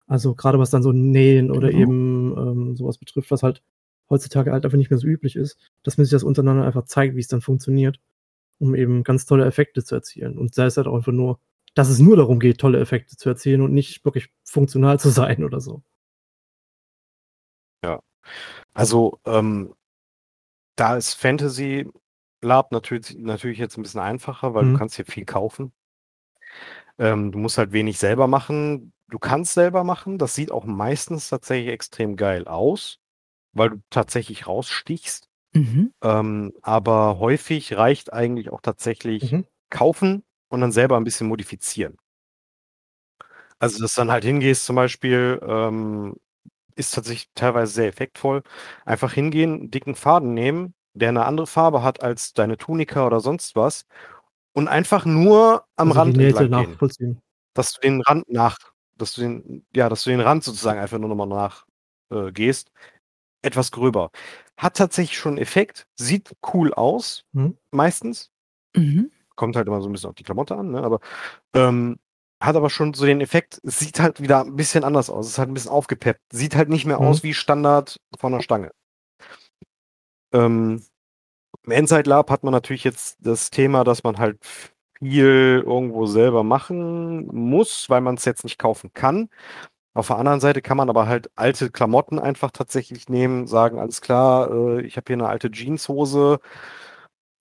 [0.08, 1.82] Also gerade was dann so Nähen oder Genau.
[1.82, 3.62] eben ähm, sowas betrifft, was halt
[4.10, 7.16] heutzutage halt einfach nicht mehr so üblich ist, dass man sich das untereinander einfach zeigt,
[7.16, 8.00] wie es dann funktioniert,
[8.60, 10.38] um eben ganz tolle Effekte zu erzielen.
[10.38, 11.40] Und sei es halt auch einfach nur,
[11.76, 15.44] dass es nur darum geht, tolle Effekte zu erzielen und nicht wirklich funktional zu sein
[15.44, 15.84] oder so.
[18.74, 19.74] Also, ähm,
[20.76, 21.88] da ist Fantasy
[22.41, 24.74] Lab natürlich, natürlich jetzt ein bisschen einfacher, weil Mhm.
[24.74, 25.74] du kannst hier viel kaufen.
[27.00, 28.94] Ähm, du musst halt wenig selber machen.
[29.10, 30.17] Du kannst selber machen.
[30.17, 33.00] Das sieht auch meistens tatsächlich extrem geil aus,
[33.54, 35.30] weil du tatsächlich rausstichst.
[35.54, 35.91] mhm.
[36.04, 39.46] Ähm, aber häufig reicht eigentlich auch tatsächlich Mhm.
[39.72, 41.98] kaufen und dann selber ein bisschen modifizieren.
[43.60, 46.15] Also, dass du dann halt hingehst, zum Beispiel, ähm,
[46.82, 48.44] ist tatsächlich teilweise sehr effektvoll.
[48.86, 53.20] Einfach hingehen, einen dicken Faden nehmen, der eine andere Farbe hat als deine Tunika oder
[53.22, 53.86] sonst was
[54.54, 56.78] und einfach nur am also Rand entlang gehen.
[57.54, 58.58] Dass du den Rand nach,
[58.98, 61.65] dass du den, ja, dass du den Rand sozusagen einfach nur nochmal nach
[62.12, 62.72] äh, gehst.
[63.44, 64.12] etwas gröber.
[64.58, 67.58] Hat tatsächlich schon einen Effekt, sieht cool aus, Mhm.
[67.72, 68.32] meistens.
[68.76, 69.12] Mhm.
[69.36, 70.84] Kommt halt immer so ein bisschen auf die Klamotte an, ne?
[70.84, 71.00] aber
[71.54, 71.98] ähm,
[72.41, 75.27] hat aber schon so den Effekt, es sieht halt wieder ein bisschen anders aus.
[75.27, 76.21] Es ist halt ein bisschen aufgepeppt.
[76.34, 77.06] Sieht halt nicht mehr Mhm.
[77.08, 78.71] aus wie Standard von der Stange.
[80.34, 80.82] Ähm,
[81.65, 84.39] Im Endside Lab hat man natürlich jetzt das Thema, dass man halt
[85.01, 89.30] viel irgendwo selber machen muss, weil man es jetzt nicht kaufen kann.
[89.93, 94.01] Auf der anderen Seite kann man aber halt alte Klamotten einfach tatsächlich nehmen, sagen, alles
[94.01, 96.39] klar, äh, ich habe hier eine alte Jeanshose,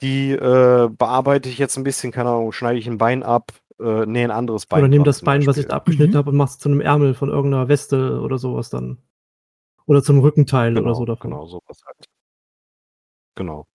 [0.03, 4.07] die äh, bearbeite ich jetzt ein bisschen, keine Ahnung, schneide ich ein Bein ab, äh,
[4.07, 4.81] nähe ein anderes Bein.
[4.81, 6.17] Oder nimm das Bein, was ich da abgeschnitten Mhm.
[6.19, 8.99] habe, und mach's zu einem Ärmel von irgendeiner Weste oder sowas dann.
[9.87, 11.31] Oder zum Rückenteil Genau, oder so davon.
[11.31, 12.05] genau, sowas halt.
[13.35, 13.67] Genau.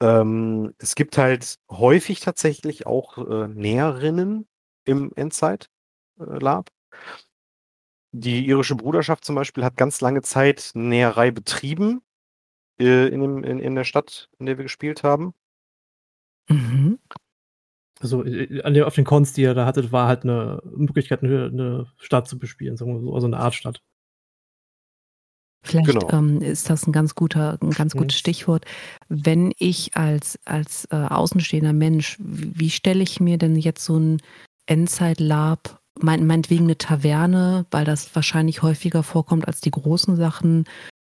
[0.00, 4.46] Ähm, es gibt halt häufig tatsächlich auch äh, Näherinnen
[4.84, 5.68] im Endzeit
[6.20, 6.70] äh, Lab.
[8.12, 12.00] Die irische Bruderschaft zum Beispiel hat ganz lange Zeit Näherei betrieben
[12.80, 15.34] äh, in, dem, in, in der Stadt, in der wir gespielt haben.
[16.48, 16.98] Mhm.
[18.00, 21.22] Also äh, an der, auf den Cons, die er da hatte, war halt eine Möglichkeit,
[21.22, 23.80] eine, eine Stadt zu bespielen, sagen wir so, also eine Art Stadt.
[25.64, 26.08] Vielleicht Genau.
[26.12, 27.98] ähm, ist das ein ganz guter, ein ganz Mhm.
[27.98, 28.64] gutes Stichwort.
[29.08, 33.98] Wenn ich als, als äh, außenstehender Mensch, wie, wie stelle ich mir denn jetzt so
[33.98, 34.22] ein
[34.66, 40.64] Endzeit-Lab, mein, meinetwegen eine Taverne, weil das wahrscheinlich häufiger vorkommt als die großen Sachen.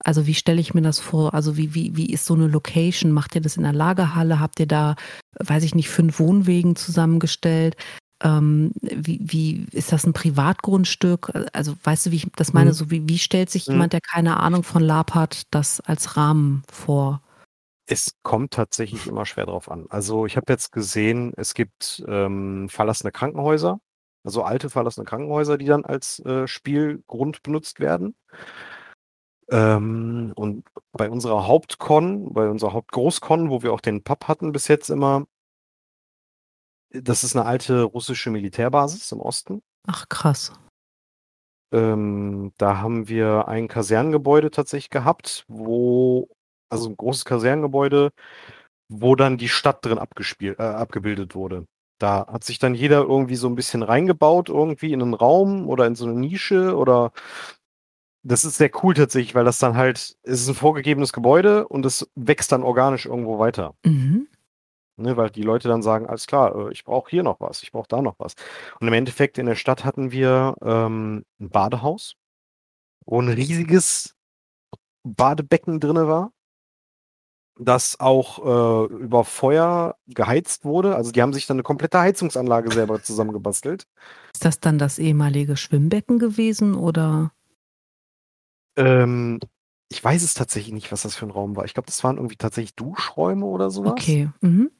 [0.03, 1.33] Also wie stelle ich mir das vor?
[1.33, 3.11] Also wie, wie, wie ist so eine Location?
[3.11, 4.39] Macht ihr das in der Lagerhalle?
[4.39, 4.95] Habt ihr da,
[5.39, 7.75] weiß ich nicht, fünf Wohnwegen zusammengestellt?
[8.23, 11.31] Ähm, wie, wie ist das ein Privatgrundstück?
[11.53, 12.71] Also weißt du, wie ich das meine?
[12.71, 12.75] Mhm.
[12.75, 13.73] So wie, wie stellt sich Mhm.
[13.73, 17.21] jemand, der keine Ahnung von Lab hat, das als Rahmen vor?
[17.87, 19.85] Es kommt tatsächlich immer schwer drauf an.
[19.89, 23.79] Also ich habe jetzt gesehen, es gibt ähm, verlassene Krankenhäuser,
[24.23, 28.15] also alte verlassene Krankenhäuser, die dann als äh, Spielgrund benutzt werden.
[29.51, 34.67] Ähm, und bei unserer Hauptcon, bei unserer Hauptgroßcon, wo wir auch den Pub hatten bis
[34.69, 35.25] jetzt immer,
[36.89, 39.61] das ist eine alte russische Militärbasis im Osten.
[39.87, 40.53] Ach krass.
[41.73, 46.29] Ähm, da haben wir ein Kasernengebäude tatsächlich gehabt, wo,
[46.69, 48.11] also ein großes Kasernengebäude,
[48.89, 51.65] wo dann die Stadt drin abgespielt, äh, abgebildet wurde.
[51.97, 55.85] Da hat sich dann jeder irgendwie so ein bisschen reingebaut, irgendwie in einen Raum oder
[55.87, 57.11] in so eine Nische oder
[58.23, 61.85] das ist sehr cool tatsächlich, weil das dann halt, es ist ein vorgegebenes Gebäude und
[61.85, 63.73] es wächst dann organisch irgendwo weiter.
[63.83, 64.27] Mhm.
[64.97, 67.71] Ne, weil die Leute dann sagen, alles klar, äh, ich brauche hier noch was, ich
[67.71, 68.35] brauche da noch was.
[68.79, 72.15] Und im Endeffekt in der Stadt hatten wir ähm, ein Badehaus,
[73.05, 74.15] wo ein riesiges
[75.03, 76.31] Badebecken drinne war,
[77.57, 78.39] das auch
[78.89, 80.95] äh, über Feuer geheizt wurde.
[80.95, 83.87] Also die haben sich dann eine komplette Heizungsanlage selber zusammengebastelt.
[84.33, 87.31] Ist das dann das ehemalige Schwimmbecken gewesen oder?
[88.85, 89.39] Ähm,
[89.89, 91.65] ich weiß es tatsächlich nicht, was das für ein Raum war.
[91.65, 93.91] Ich glaube, das waren irgendwie tatsächlich Duschräume oder sowas.
[93.93, 94.29] Okay.
[94.41, 94.71] Mhm.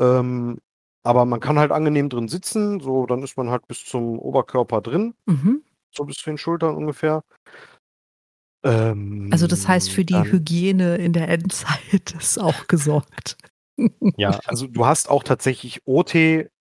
[0.00, 0.58] Ähm,
[1.02, 4.80] aber man kann halt angenehm drin sitzen, so dann ist man halt bis zum Oberkörper
[4.80, 5.14] drin.
[5.26, 5.62] Mhm.
[5.90, 7.22] so bis zu den Schultern ungefähr.
[8.64, 13.36] Ähm, Also das heißt, für die dann- Hygiene in der Endzeit ist auch gesorgt.
[14.16, 16.14] Ja, also du hast auch tatsächlich OT,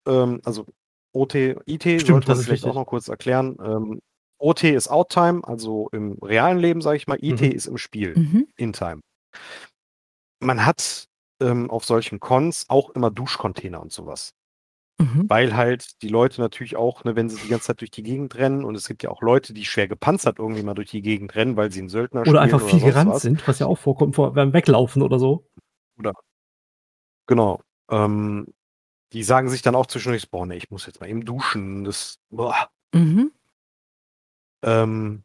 [0.05, 0.65] ähm, also
[1.13, 1.35] OT,
[1.65, 3.57] IT, Stimmt, sollte das vielleicht auch noch kurz erklären.
[3.63, 4.01] Ähm,
[4.45, 7.17] OT ist Outtime, also im realen Leben, sage ich mal.
[7.21, 7.51] IT Mhm.
[7.51, 8.47] ist im Spiel, Mhm.
[8.57, 9.01] In-Time.
[10.39, 11.07] Man hat
[11.41, 14.33] ähm, auf solchen Cons auch immer Duschcontainer und sowas.
[15.01, 15.25] Mhm.
[15.27, 18.35] Weil halt die Leute natürlich auch, ne, wenn sie die ganze Zeit durch die Gegend
[18.35, 21.35] rennen und es gibt ja auch Leute, die schwer gepanzert irgendwie mal durch die Gegend
[21.35, 23.21] rennen, weil sie einen Söldner Oder einfach viel gerannt was.
[23.23, 25.49] sind, was ja auch vorkommt vor, beim Weglaufen oder so.
[27.27, 27.61] Genau.
[27.89, 28.47] Ähm,
[29.11, 31.83] die sagen sich dann auch zwischendurch, boah, nee, ich muss jetzt mal eben duschen.
[31.83, 32.69] Das, boah.
[32.93, 33.31] Mhm.
[34.65, 35.23] Ähm,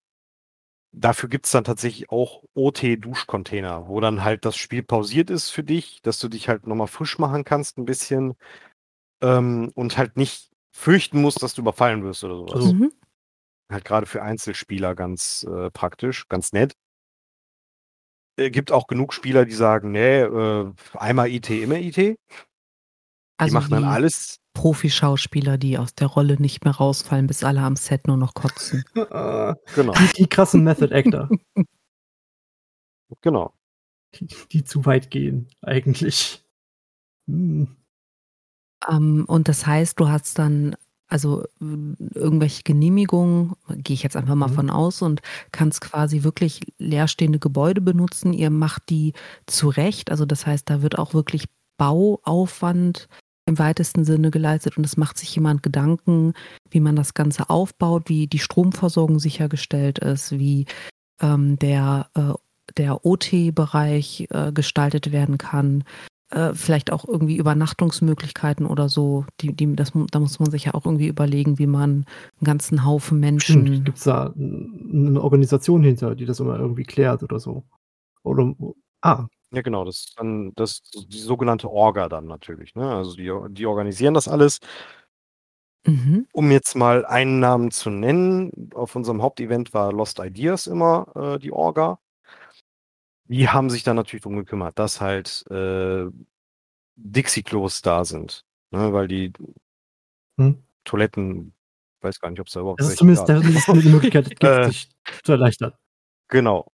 [0.92, 5.64] dafür gibt es dann tatsächlich auch OT-Duschcontainer, wo dann halt das Spiel pausiert ist für
[5.64, 8.35] dich, dass du dich halt nochmal frisch machen kannst ein bisschen
[9.22, 12.55] ähm, und halt nicht fürchten musst, dass du überfallen wirst oder sowas.
[12.55, 12.92] Also- Mhm.
[13.70, 16.74] Halt gerade für Einzelspieler ganz äh, praktisch, ganz nett.
[18.37, 21.96] Äh, gibt auch genug Spieler, die sagen, nee, äh, einmal IT, immer IT.
[21.96, 22.16] Die
[23.38, 24.40] Also machen dann alles.
[24.61, 28.85] Profi-Schauspieler, die aus der Rolle nicht mehr rausfallen, bis alle am Set nur noch kotzen.
[28.94, 29.05] die,
[29.75, 31.31] Genau, die krassen Method Actor,
[33.23, 33.55] genau.
[34.14, 36.44] die, die zu weit gehen, eigentlich.
[37.27, 37.75] Hm.
[38.87, 40.77] Ähm, und das heißt, du hast dann
[41.09, 44.55] also irgendwelche Genehmigungen, gehe ich jetzt einfach mal Mhm.
[44.55, 48.35] von aus und kannst quasi wirklich leerstehende Gebäude benutzen.
[48.35, 49.14] Ihr macht die
[49.46, 50.11] zurecht.
[50.11, 51.46] Also das heißt, da wird auch wirklich
[51.79, 53.09] Bauaufwand
[53.51, 56.33] im weitesten Sinne geleistet und es macht sich jemand Gedanken,
[56.71, 60.67] wie man das Ganze aufbaut, wie die Stromversorgung sichergestellt ist, wie
[61.21, 62.33] ähm, der, äh,
[62.79, 65.85] der OT-Bereich äh, gestaltet werden kann.
[66.31, 69.25] Äh, vielleicht auch irgendwie Übernachtungsmöglichkeiten oder so.
[69.41, 72.85] Die, die, das, da muss man sich ja auch irgendwie überlegen, wie man einen ganzen
[72.85, 73.85] Haufen Menschen.
[73.85, 77.65] Gibt es da eine Organisation hinter, die das immer irgendwie klärt oder so?
[78.23, 78.55] Oder
[79.03, 79.27] ah.
[79.53, 82.95] Ja, genau, das ist dann das die sogenannte Orga dann natürlich, ne?
[82.95, 84.61] Also die, die organisieren das alles.
[85.87, 86.27] Mhm.
[86.33, 91.39] Um jetzt mal einen Namen zu nennen, auf unserem Hauptevent war Lost Ideas immer äh,
[91.39, 91.99] die Orga.
[93.25, 96.07] Die haben sich dann natürlich darum gekümmert, dass halt äh,
[96.97, 98.45] Dixie-Klos da sind.
[98.73, 99.33] Ne, weil die
[100.39, 100.63] hm?
[100.85, 101.55] Toiletten,
[101.99, 104.31] ich weiß gar nicht, ob es da überhaupt Das ist zumindest da ist eine Möglichkeit,
[104.31, 104.91] gibt, äh, sich
[105.25, 105.73] zu erleichtern.
[106.29, 106.71] Genau.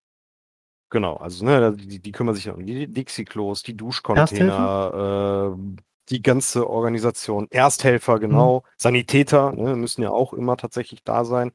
[0.90, 6.70] Genau, also ne, die, die kümmern sich um die Dixie-Klos, die Duschcontainer, äh, die ganze
[6.70, 8.70] Organisation, Ersthelfer, genau, mhm.
[8.77, 11.53] Sanitäter ne, müssen ja auch immer tatsächlich da sein.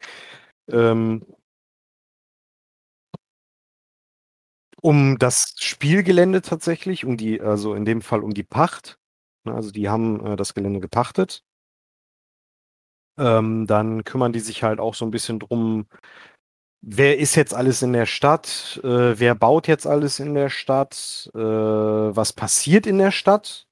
[0.70, 1.26] Ähm,
[4.82, 8.98] um das Spielgelände tatsächlich, um die, also in dem Fall um die Pacht.
[9.46, 11.44] Ne, also die haben äh, das Gelände gepachtet.
[13.17, 15.86] Ähm, dann kümmern die sich halt auch so ein bisschen drum,
[16.82, 21.30] wer ist jetzt alles in der Stadt, äh, wer baut jetzt alles in der Stadt,
[21.34, 23.67] äh, was passiert in der Stadt.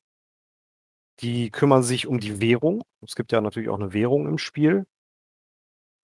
[1.22, 2.82] Die kümmern sich um die Währung.
[3.02, 4.86] Es gibt ja natürlich auch eine Währung im Spiel.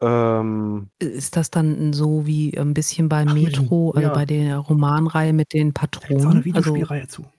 [0.02, 4.14] Ähm, Ist das dann so wie ein bisschen bei Ach, Metro, also ja.
[4.14, 6.28] bei der Romanreihe mit den Patronen?
[6.28, 7.35] Eine Videospielreihe also, zu.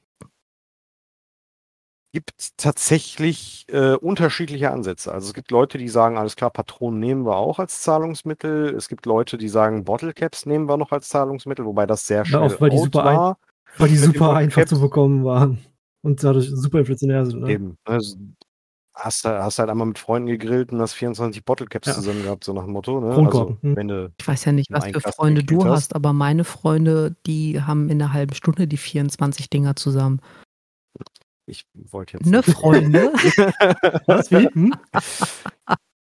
[2.13, 5.13] Gibt tatsächlich äh, unterschiedliche Ansätze.
[5.13, 8.75] Also es gibt Leute, die sagen, alles klar, Patronen nehmen wir auch als Zahlungsmittel.
[8.75, 12.25] Es gibt Leute, die sagen, Bottle Caps nehmen wir noch als Zahlungsmittel, wobei das sehr
[12.25, 13.31] schnell ja, auch, weil die super war.
[13.31, 15.59] Ein, weil die super einfach zu bekommen waren
[16.03, 17.43] und dadurch super inflationär sind.
[17.43, 17.53] Ne?
[17.53, 17.79] Eben.
[17.85, 18.17] Also,
[18.97, 21.93] hast, hast halt einmal mit Freunden gegrillt und hast 24 Bottlecaps ja.
[21.95, 23.01] zusammen gehabt, so nach dem Motto.
[23.01, 23.15] Ne?
[23.15, 23.77] Also, hm.
[23.77, 27.15] wenn du ich weiß ja nicht, was für Freunde du hast, hast, aber meine Freunde,
[27.27, 30.21] die haben in einer halben Stunde die 24 Dinger zusammen.
[31.47, 32.27] Ich wollte jetzt.
[32.27, 33.13] Ne Freunde?
[34.07, 34.31] was?
[34.31, 34.49] Wie?
[34.49, 34.75] Hm?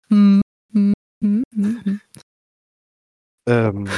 [0.08, 2.00] hm, hm, hm, hm
[3.48, 3.88] ähm,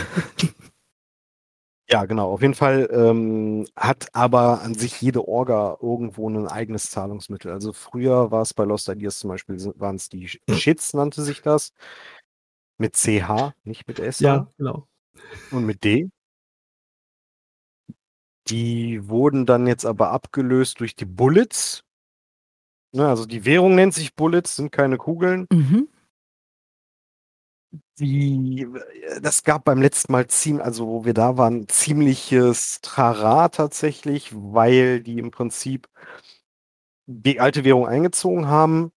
[1.88, 2.30] ja, genau.
[2.32, 7.50] Auf jeden Fall ähm, hat aber an sich jede Orga irgendwo ein eigenes Zahlungsmittel.
[7.50, 11.42] Also früher war es bei Lost Ideas zum Beispiel, waren es die Shits, nannte sich
[11.42, 11.72] das.
[12.78, 14.20] Mit CH, nicht mit S.
[14.20, 14.86] Ja, genau.
[15.50, 16.10] Und mit D.
[18.50, 21.84] Die wurden dann jetzt aber abgelöst durch die Bullets.
[22.92, 25.46] Ne, also die Währung nennt sich Bullets, sind keine Kugeln.
[25.52, 25.88] Mhm
[28.00, 28.66] die,
[29.20, 35.00] das gab beim letzten Mal ziemlich, also wo wir da waren, ziemliches Trara tatsächlich, weil
[35.00, 35.88] die im Prinzip
[37.06, 38.92] die alte Währung eingezogen haben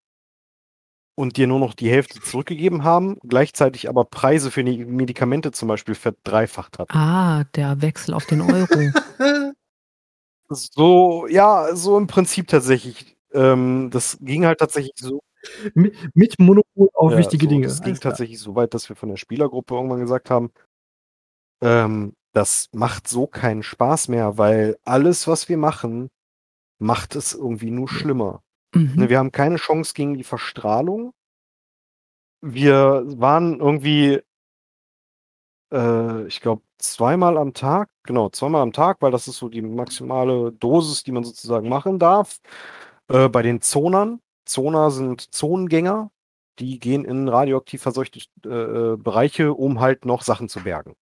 [1.16, 5.68] und dir nur noch die Hälfte zurückgegeben haben, gleichzeitig aber Preise für die Medikamente zum
[5.68, 6.96] Beispiel verdreifacht hatten.
[6.96, 8.68] Ah, der Wechsel auf den Euro.
[10.54, 13.18] so, ja, so im Prinzip tatsächlich.
[13.34, 15.22] Ähm, das ging halt tatsächlich so
[15.74, 17.68] mit, mit Monopol auf ja, wichtige so, Dinge.
[17.68, 20.52] Es ging tatsächlich so weit, dass wir von der Spielergruppe irgendwann gesagt haben,
[21.62, 26.10] ähm, das macht so keinen Spaß mehr, weil alles, was wir machen,
[26.80, 28.44] macht es irgendwie nur schlimmer.
[28.74, 28.94] Mhm.
[28.96, 31.14] Ne, wir haben keine Chance gegen die Verstrahlung.
[32.42, 34.22] Wir waren irgendwie,
[35.72, 39.62] äh, ich glaube, zweimal am Tag, genau, zweimal am Tag, weil das ist so die
[39.62, 42.40] maximale Dosis, die man sozusagen machen darf.
[43.08, 46.12] Äh, bei den Zonern, Zoner sind Zonengänger,
[46.60, 50.94] die gehen in radioaktiv verseuchte äh, äh, Bereiche, um halt noch Sachen zu bergen.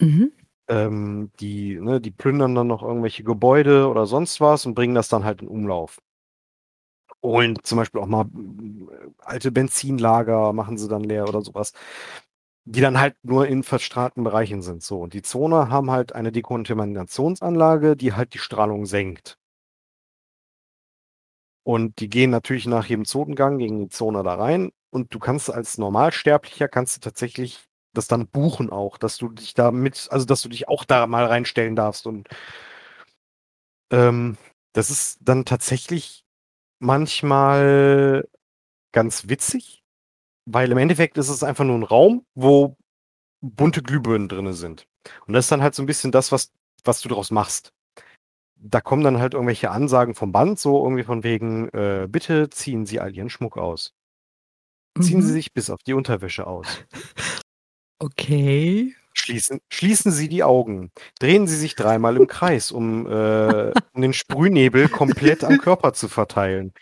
[0.00, 0.32] Mhm.
[0.68, 5.08] Ähm, die, ne, die plündern dann noch irgendwelche Gebäude oder sonst was und bringen das
[5.08, 5.98] dann halt in Umlauf.
[7.22, 11.72] Holen zum Beispiel auch mal äh, alte Benzinlager, machen sie dann leer oder sowas,
[12.70, 14.82] die dann halt nur in verstrahlten Bereichen sind.
[14.82, 19.36] So, und die Zoner haben halt eine Dekontaminationsanlage, die halt die Strahlung senkt.
[21.64, 24.70] Und die gehen natürlich nach jedem Zotengang gegen die Zone da rein.
[24.90, 29.54] Und du kannst als Normalsterblicher kannst du tatsächlich das dann buchen auch, dass du dich
[29.54, 32.06] da mit, also dass du dich auch da mal reinstellen darfst.
[32.06, 32.28] Und
[33.92, 34.36] ähm,
[34.72, 36.24] das ist dann tatsächlich
[36.78, 38.28] manchmal
[38.92, 39.79] ganz witzig,
[40.52, 42.76] weil im Endeffekt ist es einfach nur ein Raum, wo
[43.40, 44.86] bunte Glühbirnen drin sind.
[45.26, 46.52] Und das ist dann halt so ein bisschen das, was,
[46.84, 47.72] was du daraus machst
[48.62, 52.84] da kommen dann halt irgendwelche Ansagen vom Band, so irgendwie von wegen, äh, bitte ziehen
[52.86, 53.94] Sie all Ihren Schmuck aus.
[55.00, 55.22] Ziehen mhm.
[55.22, 56.66] Sie sich bis auf die Unterwäsche aus.
[58.02, 58.94] Okay.
[59.12, 60.90] Schließen, schließen Sie die Augen.
[61.18, 66.08] Drehen Sie sich dreimal im Kreis, um, äh, um den Sprühnebel komplett am Körper zu
[66.08, 66.72] verteilen.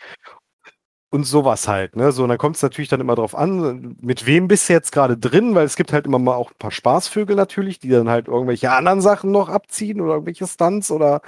[1.11, 2.11] Und sowas halt, ne?
[2.11, 4.91] So, und dann kommt es natürlich dann immer drauf an, mit wem bist du jetzt
[4.91, 8.09] gerade drin, weil es gibt halt immer mal auch ein paar Spaßvögel natürlich, die dann
[8.09, 11.21] halt irgendwelche anderen Sachen noch abziehen oder irgendwelche Stunts oder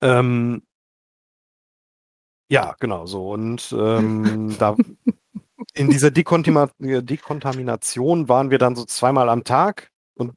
[0.00, 0.62] ähm,
[2.50, 3.30] ja, genau so.
[3.32, 4.76] Und ähm, da
[5.74, 10.34] in dieser Dekontima Dekontamination waren wir dann so zweimal am Tag und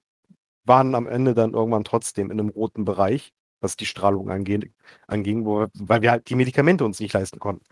[0.66, 4.74] waren am Ende dann irgendwann trotzdem in einem roten Bereich was die Strahlung anging,
[5.08, 7.64] anging wo, weil wir halt die Medikamente uns nicht leisten konnten.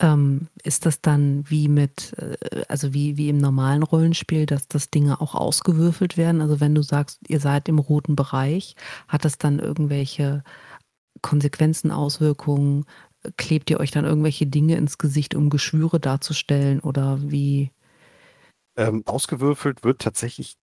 [0.00, 4.90] Ähm, ist das dann wie mit, äh, also wie, wie im normalen Rollenspiel, dass das
[4.90, 6.40] Dinge auch ausgewürfelt werden?
[6.40, 8.74] Also wenn du sagst, ihr seid im roten Bereich,
[9.06, 10.42] hat das dann irgendwelche
[11.20, 12.84] Konsequenzen, Auswirkungen?
[13.36, 17.70] Klebt ihr euch dann irgendwelche Dinge ins Gesicht, um Geschwüre darzustellen oder wie?
[18.76, 20.56] Ähm, ausgewürfelt wird tatsächlich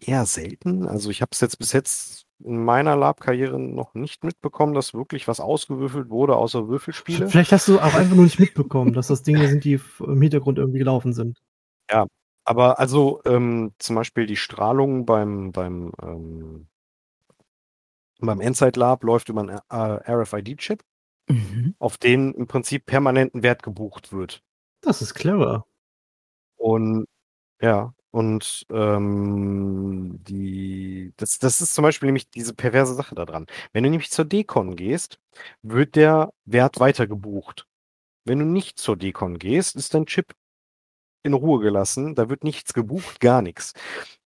[0.00, 0.86] eher selten.
[0.86, 5.28] Also ich habe es jetzt bis jetzt in meiner Lab-Karriere noch nicht mitbekommen, dass wirklich
[5.28, 7.28] was ausgewürfelt wurde, außer Würfelspiele.
[7.28, 10.58] Vielleicht hast du auch einfach nur nicht mitbekommen, dass das Dinge sind, die im Hintergrund
[10.58, 11.40] irgendwie gelaufen sind.
[11.90, 12.06] Ja,
[12.44, 16.66] aber also ähm, zum Beispiel die Strahlung beim, beim, ähm,
[18.20, 20.82] beim Endside Lab läuft über einen RFID-Chip,
[21.28, 21.74] mhm.
[21.78, 24.42] auf den im Prinzip permanenten Wert gebucht wird.
[24.80, 25.66] Das ist clever.
[26.56, 27.06] Und
[27.60, 33.46] ja, und ähm, die, das, das ist zum Beispiel nämlich diese perverse Sache daran.
[33.72, 35.18] Wenn du nämlich zur Decon gehst,
[35.62, 37.66] wird der Wert weiter gebucht.
[38.24, 40.32] Wenn du nicht zur Decon gehst, ist dein Chip
[41.24, 43.72] in Ruhe gelassen, da wird nichts gebucht, gar nichts.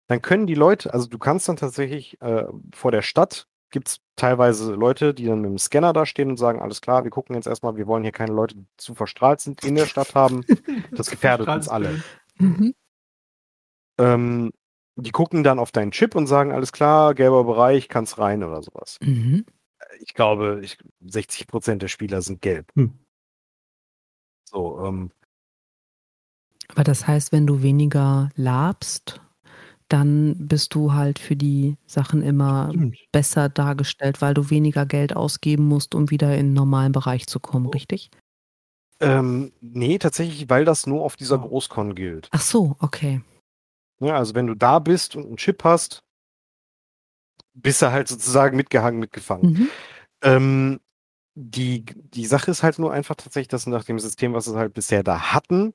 [0.07, 4.01] Dann können die Leute, also du kannst dann tatsächlich äh, vor der Stadt, gibt es
[4.16, 7.36] teilweise Leute, die dann mit dem Scanner da stehen und sagen, alles klar, wir gucken
[7.36, 10.45] jetzt erstmal, wir wollen hier keine Leute, die zu verstrahlt sind, in der Stadt haben.
[10.93, 12.03] Das gefährdet uns alle.
[12.36, 12.74] Mhm.
[13.99, 14.53] Ähm,
[14.96, 18.62] die gucken dann auf deinen Chip und sagen, alles klar, gelber Bereich, kannst rein oder
[18.62, 18.99] sowas.
[19.01, 19.44] Mhm.
[20.01, 20.76] Ich glaube, ich,
[21.07, 22.70] 60 Prozent der Spieler sind gelb.
[22.74, 22.99] Hm.
[24.44, 25.11] So, ähm,
[26.68, 29.20] Aber das heißt, wenn du weniger labst,
[29.88, 32.96] dann bist du halt für die Sachen immer Stimmt.
[33.12, 37.40] besser dargestellt, weil du weniger Geld ausgeben musst, um wieder in den normalen Bereich zu
[37.40, 37.70] kommen, oh.
[37.70, 38.11] richtig?
[39.01, 41.49] Ähm, nee, tatsächlich, weil das nur auf dieser oh.
[41.49, 42.28] Großkon gilt.
[42.32, 43.22] Ach so, okay.
[44.01, 46.03] Ne, also wenn du da bist und einen Chip hast,
[47.55, 49.53] bist du halt sozusagen mitgehangen, mitgefangen.
[49.53, 49.68] Mhm.
[50.22, 50.80] Ähm,
[51.34, 54.74] die, die Sache ist halt nur einfach tatsächlich, dass nach dem System, was wir halt
[54.74, 55.74] bisher da hatten,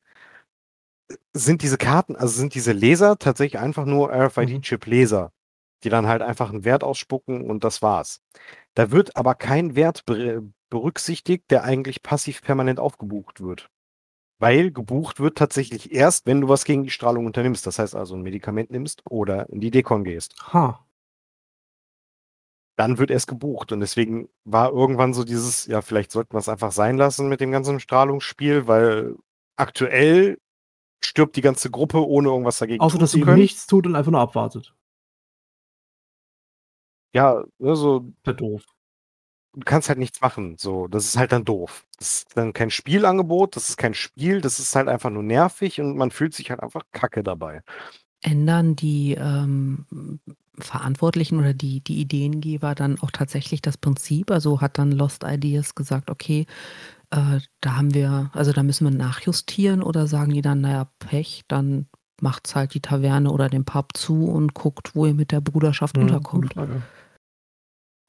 [1.33, 5.31] sind diese Karten, also sind diese Laser tatsächlich einfach nur RFID-Chip-Laser,
[5.83, 8.21] die dann halt einfach einen Wert ausspucken und das war's.
[8.73, 10.05] Da wird aber kein Wert
[10.69, 13.69] berücksichtigt, der eigentlich passiv permanent aufgebucht wird.
[14.39, 17.65] Weil gebucht wird tatsächlich erst, wenn du was gegen die Strahlung unternimmst.
[17.65, 20.35] Das heißt also ein Medikament nimmst oder in die Dekon gehst.
[20.53, 20.85] Ha.
[22.75, 23.71] Dann wird erst gebucht.
[23.71, 27.39] Und deswegen war irgendwann so dieses, ja, vielleicht sollten wir es einfach sein lassen mit
[27.39, 29.15] dem ganzen Strahlungsspiel, weil
[29.55, 30.39] aktuell
[31.03, 34.21] stirbt die ganze Gruppe, ohne irgendwas dagegen Außer, dass sie nichts tut und einfach nur
[34.21, 34.73] abwartet.
[37.13, 38.11] Ja, also.
[38.25, 38.72] Ja, doof
[39.53, 40.57] du kannst halt nichts machen.
[40.57, 41.85] So, das ist halt dann doof.
[41.97, 45.79] Das ist dann kein Spielangebot, das ist kein Spiel, das ist halt einfach nur nervig
[45.79, 47.61] und man fühlt sich halt einfach kacke dabei.
[48.21, 49.85] Ändern die ähm,
[50.57, 54.31] Verantwortlichen oder die, die Ideengeber dann auch tatsächlich das Prinzip?
[54.31, 56.45] Also hat dann Lost Ideas gesagt, okay,
[57.11, 61.43] äh, da haben wir, also da müssen wir nachjustieren oder sagen die dann, naja, Pech,
[61.47, 61.87] dann
[62.21, 65.97] macht's halt die Taverne oder den Pub zu und guckt, wo ihr mit der Bruderschaft
[65.97, 66.55] mhm, unterkommt.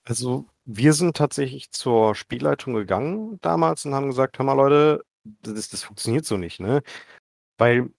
[0.07, 5.05] Also wir sind tatsächlich zur Spielleitung gegangen damals und haben gesagt, hör mal Leute,
[5.43, 6.83] das, das funktioniert so nicht, ne?
[7.59, 7.91] Weil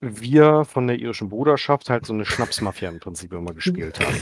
[0.00, 4.20] wir von der irischen Bruderschaft halt so eine Schnapsmafia im Prinzip immer gespielt haben.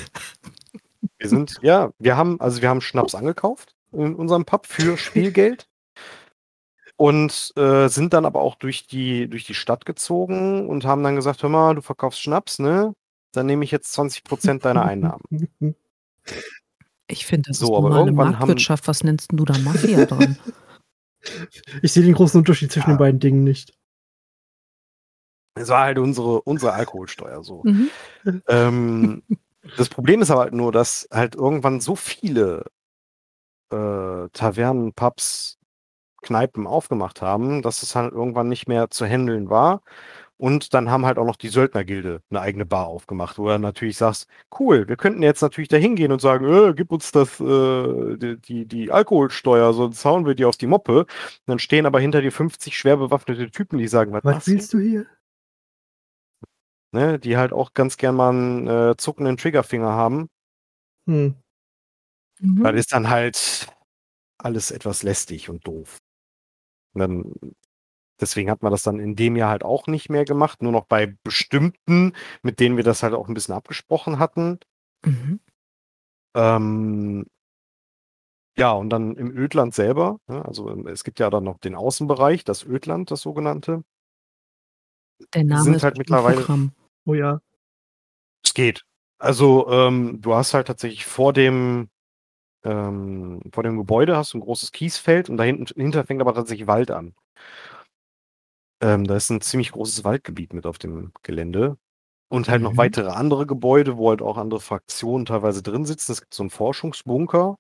[1.19, 5.69] Wir sind, ja, wir haben, also wir haben Schnaps angekauft in unserem Pub für Spielgeld
[6.97, 11.17] und äh, sind dann aber auch durch die, durch die Stadt gezogen und haben dann
[11.17, 12.95] gesagt, hör mal, du verkaufst Schnaps, ne?
[13.33, 15.23] Dann nehme ich jetzt 20% deiner Einnahmen.
[17.07, 18.89] Ich finde, das so, ist normale Marktwirtschaft.
[18.89, 20.39] Was nennst du da Mafia dran?
[21.81, 22.97] Ich sehe den großen Unterschied zwischen ja.
[22.97, 23.73] den beiden Dingen nicht.
[25.55, 27.63] Es war halt unsere, unsere Alkoholsteuer so.
[27.65, 27.91] Mhm.
[28.49, 29.23] Ähm,
[29.79, 32.67] das Problem ist aber halt nur, dass halt irgendwann so viele
[33.71, 35.59] äh, Tavernen, Pubs,
[36.23, 39.83] Kneipen aufgemacht haben, dass es halt irgendwann nicht mehr zu handeln war.
[40.45, 43.97] Und dann haben halt auch noch die Söldnergilde eine eigene Bar aufgemacht, wo du natürlich
[43.97, 44.29] sagst,
[44.61, 48.37] cool, wir könnten jetzt natürlich da hingehen und sagen, äh, gib uns das, äh, die,
[48.37, 50.99] die, die, Alkoholsteuer, sonst hauen wir dir auf die Moppe.
[50.99, 51.09] Und
[51.47, 54.81] dann stehen aber hinter dir 50 schwer bewaffnete Typen, die sagen, was, was willst du
[54.81, 55.07] hier?
[56.93, 60.29] Ne, die halt auch ganz gern mal einen äh, zuckenden Triggerfinger haben.
[61.09, 61.37] Hm.
[62.41, 62.63] Mhm.
[62.63, 63.69] Das ist dann halt
[64.37, 65.97] alles etwas lästig und doof.
[66.93, 67.33] Und dann,
[68.21, 70.87] deswegen hat man das dann in dem Jahr halt auch nicht mehr gemacht, nur noch
[70.87, 72.13] bei bestimmten,
[72.43, 74.59] mit denen wir das halt auch ein bisschen abgesprochen hatten.
[75.05, 75.41] Mhm.
[76.37, 77.27] Ähm,
[78.57, 81.75] ja, und dann im Ödland selber, ne, also ähm, es gibt ja dann noch den
[81.75, 83.83] Außenbereich, das Ödland, das sogenannte.
[85.35, 86.73] Der Name Sind ist halt mittlerweile- Programm.
[87.07, 87.41] Oh ja.
[88.45, 88.85] Es geht.
[89.19, 91.89] Also, ähm, du hast halt tatsächlich vor dem,
[92.65, 96.91] ähm, vor dem Gebäude hast du ein großes Kiesfeld und dahinter fängt aber tatsächlich Wald
[96.91, 97.15] an.
[98.85, 101.79] Ähm, da ist ein ziemlich großes Waldgebiet mit auf dem Gelände.
[102.29, 102.77] Und halt noch Mhm.
[102.77, 106.13] weitere andere Gebäude, wo halt auch andere Fraktionen teilweise drin sitzen.
[106.13, 107.57] Es gibt so einen Forschungsbunker,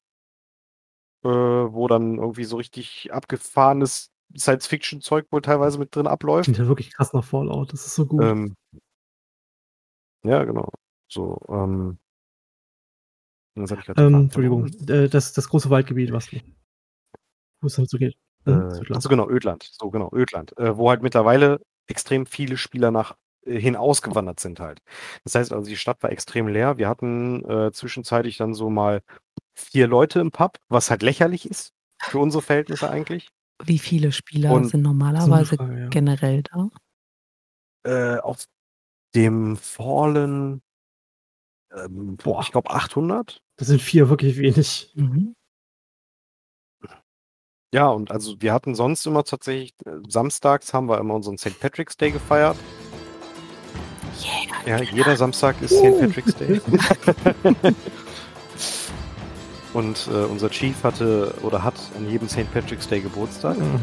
[1.24, 6.44] äh, wo dann irgendwie so richtig abgefahrenes Science-Fiction-Zeug wohl teilweise mit drin abläuft.
[6.44, 7.72] Klingt ja wirklich krass nach Fallout.
[7.72, 8.22] Das ist so gut.
[8.22, 8.54] Ähm,
[10.24, 10.68] ja, genau.
[11.08, 11.98] So, ähm.
[13.54, 14.14] Das ähm.
[14.14, 14.66] Entschuldigung.
[14.88, 18.14] Äh, das, das große Waldgebiet, was wo es halt so geht.
[18.46, 18.96] Äh, klar.
[18.96, 19.68] also genau, Ödland.
[19.78, 20.56] So, genau, Ödland.
[20.58, 23.16] Äh, wo halt mittlerweile extrem viele Spieler nach
[23.46, 24.80] äh, hin ausgewandert sind halt.
[25.24, 26.78] Das heißt also, die Stadt war extrem leer.
[26.78, 29.02] Wir hatten äh, zwischenzeitlich dann so mal
[29.54, 31.72] vier Leute im Pub, was halt lächerlich ist
[32.02, 33.28] für unsere Verhältnisse eigentlich.
[33.64, 35.88] Wie viele Spieler Und- sind normalerweise Frage, ja.
[35.88, 36.68] generell da?
[37.86, 38.44] Äh, auf
[39.14, 40.60] dem Fallen,
[41.72, 42.40] ähm, Boah.
[42.42, 43.40] ich glaube 800.
[43.56, 44.90] Das sind vier wirklich wenig.
[44.96, 45.34] Mhm.
[47.74, 51.58] Ja, und also wir hatten sonst immer tatsächlich, äh, samstags haben wir immer unseren St.
[51.58, 52.56] Patrick's Day gefeiert.
[54.64, 54.78] Yeah.
[54.78, 55.92] Ja, jeder Samstag ist Uh.
[55.96, 56.00] St.
[56.00, 56.60] Patrick's Day.
[59.74, 62.46] und äh, unser Chief hatte oder hat an jedem St.
[62.54, 63.58] Patrick's Day Geburtstag.
[63.58, 63.80] Mhm.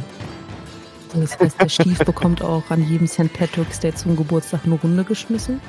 [1.13, 3.33] Das heißt, der Stief bekommt auch an jedem St.
[3.33, 5.59] Patrick's Day zum Geburtstag eine Runde geschmissen.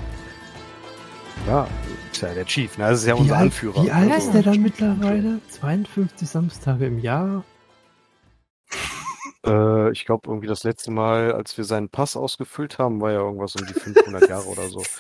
[1.49, 1.67] Ja,
[2.13, 2.85] ist ja der Chief, ne?
[2.91, 3.83] Das ist ja Wie unser alt, Anführer.
[3.83, 5.41] wie alt Ja, ist der dann mittlerweile?
[5.49, 7.43] 52 Samstage im Jahr?
[9.45, 13.19] Äh, ich glaube, irgendwie das letzte Mal, als wir seinen Pass ausgefüllt haben, war ja
[13.21, 14.83] irgendwas um die 500 Jahre oder so.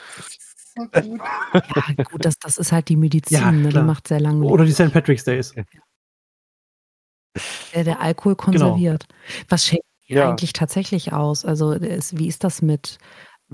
[0.74, 3.68] Ja, gut, das, das ist halt die Medizin, Ja, ne?
[3.68, 4.43] die macht sehr lange.
[4.47, 4.90] Oder die St.
[4.90, 5.55] Patrick's Days.
[7.74, 9.07] der, der Alkohol konserviert.
[9.51, 10.30] Was schenkt ihr Ja.
[10.30, 11.45] eigentlich tatsächlich aus?
[11.45, 12.97] Also ist, wie ist das mit,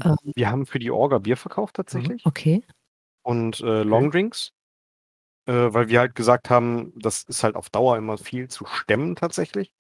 [0.05, 2.25] ähm, Wir haben für die Orga Bier verkauft tatsächlich.
[2.25, 2.63] okay,
[3.23, 4.53] und äh, Longdrinks,
[5.47, 9.17] äh, weil wir halt gesagt haben, das ist halt auf Dauer immer viel zu stemmen
[9.17, 9.73] tatsächlich.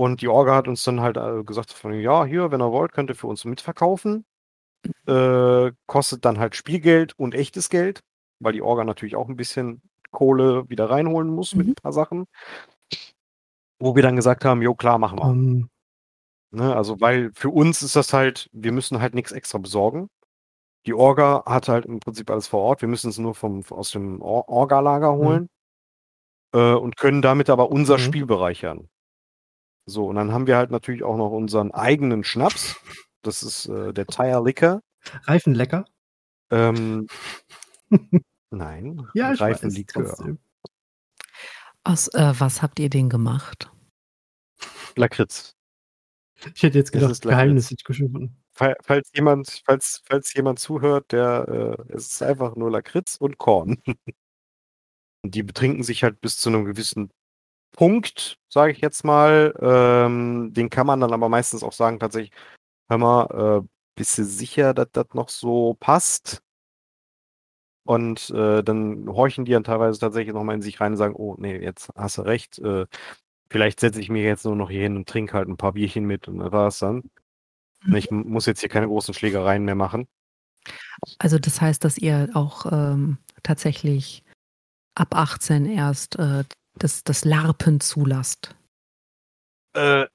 [0.00, 2.92] Und die Orga hat uns dann halt äh, gesagt, von, ja, hier, wenn ihr wollt,
[2.92, 4.24] könnt ihr für uns mitverkaufen.
[5.06, 8.00] Äh, kostet dann halt Spielgeld und echtes Geld,
[8.38, 11.72] weil die Orga natürlich auch ein bisschen Kohle wieder reinholen muss mit Mhm.
[11.72, 12.24] ein paar Sachen.
[13.78, 15.26] Wo wir dann gesagt haben, jo, klar, machen wir.
[15.26, 15.68] Ähm,
[16.52, 20.08] Ne, also, weil für uns ist das halt, wir müssen halt nichts extra besorgen.
[20.86, 22.80] Die Orga hat halt im Prinzip alles vor Ort.
[22.80, 25.48] Wir müssen es nur vom, aus dem Or Orga-Lager holen
[26.54, 28.02] äh, und können damit aber unser Mhm.
[28.02, 28.88] Spiel bereichern.
[29.90, 32.76] So, und dann haben wir halt natürlich auch noch unseren eigenen Schnaps.
[33.22, 34.80] Das ist äh, der Tire Liquor.
[35.24, 35.84] Reifenlecker?
[36.50, 37.06] Ähm,
[38.50, 40.36] nein, Ja, Reifenlikör.
[41.84, 43.70] aus äh, was habt ihr den gemacht?
[44.96, 45.54] Lakritz.
[46.54, 47.22] Ich hätte jetzt Es gedacht.
[47.22, 48.42] Geheimnis gefunden.
[48.52, 53.38] Fall- Falls jemand, falls, falls jemand zuhört, der, äh, es ist einfach nur Lakritz und
[53.38, 53.82] Korn.
[55.22, 57.10] Und die betrinken sich halt bis zu einem gewissen
[57.72, 59.54] Punkt, sage ich jetzt mal.
[59.60, 62.32] Ähm, den kann man dann aber meistens auch sagen, tatsächlich,
[62.88, 66.42] hör mal, äh, bist du sicher, dass das noch so passt?
[67.84, 71.36] Und äh, dann horchen die dann teilweise tatsächlich nochmal in sich rein und sagen, oh
[71.38, 72.86] nee, jetzt hast du recht, äh,
[73.50, 76.04] vielleicht setze ich mich jetzt nur noch hier hin und trinke halt ein paar Bierchen
[76.04, 77.10] mit und das war's dann.
[77.84, 77.94] Mhm.
[77.96, 80.06] Ich muss jetzt hier keine großen Schlägereien mehr machen.
[81.18, 84.22] Also das heißt, dass ihr auch ähm, tatsächlich
[84.94, 86.44] ab 18 erst äh,
[86.80, 88.56] das, das Larpen zulasst.
[89.74, 90.06] Äh,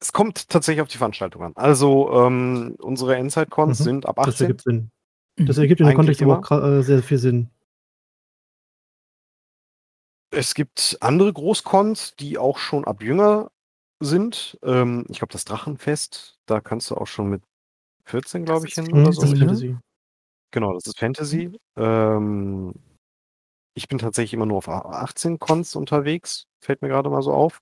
[0.00, 1.52] es kommt tatsächlich auf die Veranstaltung an.
[1.56, 3.84] Also ähm, unsere Endzeit-Cons Mhm.
[3.84, 4.44] sind ab Das 18.
[4.46, 4.90] ergibt Sinn.
[5.38, 5.46] Mhm.
[5.46, 7.50] Das ergibt in dem Kontext aber auch äh, sehr viel Sinn.
[10.34, 13.50] Es gibt andere Großcons, die auch schon ab jünger
[14.00, 14.58] sind.
[14.62, 17.42] Ähm, ich glaube, das Drachenfest, da kannst du auch schon mit
[18.06, 19.20] 14, glaube ich, hin oder Mhm, so.
[19.20, 19.38] das ist ne?
[19.40, 19.76] Fantasy.
[20.52, 21.58] Genau, das ist Fantasy.
[21.76, 22.74] Ähm,
[23.74, 27.60] ich bin tatsächlich immer nur auf 18 Cons unterwegs, fällt mir gerade mal so auf.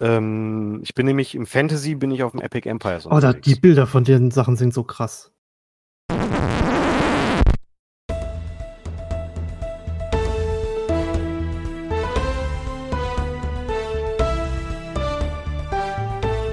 [0.00, 3.54] Ähm, ich bin nämlich im Fantasy, bin ich auf dem Epic Empires Oh, da, die
[3.56, 5.32] Bilder von den Sachen sind so krass.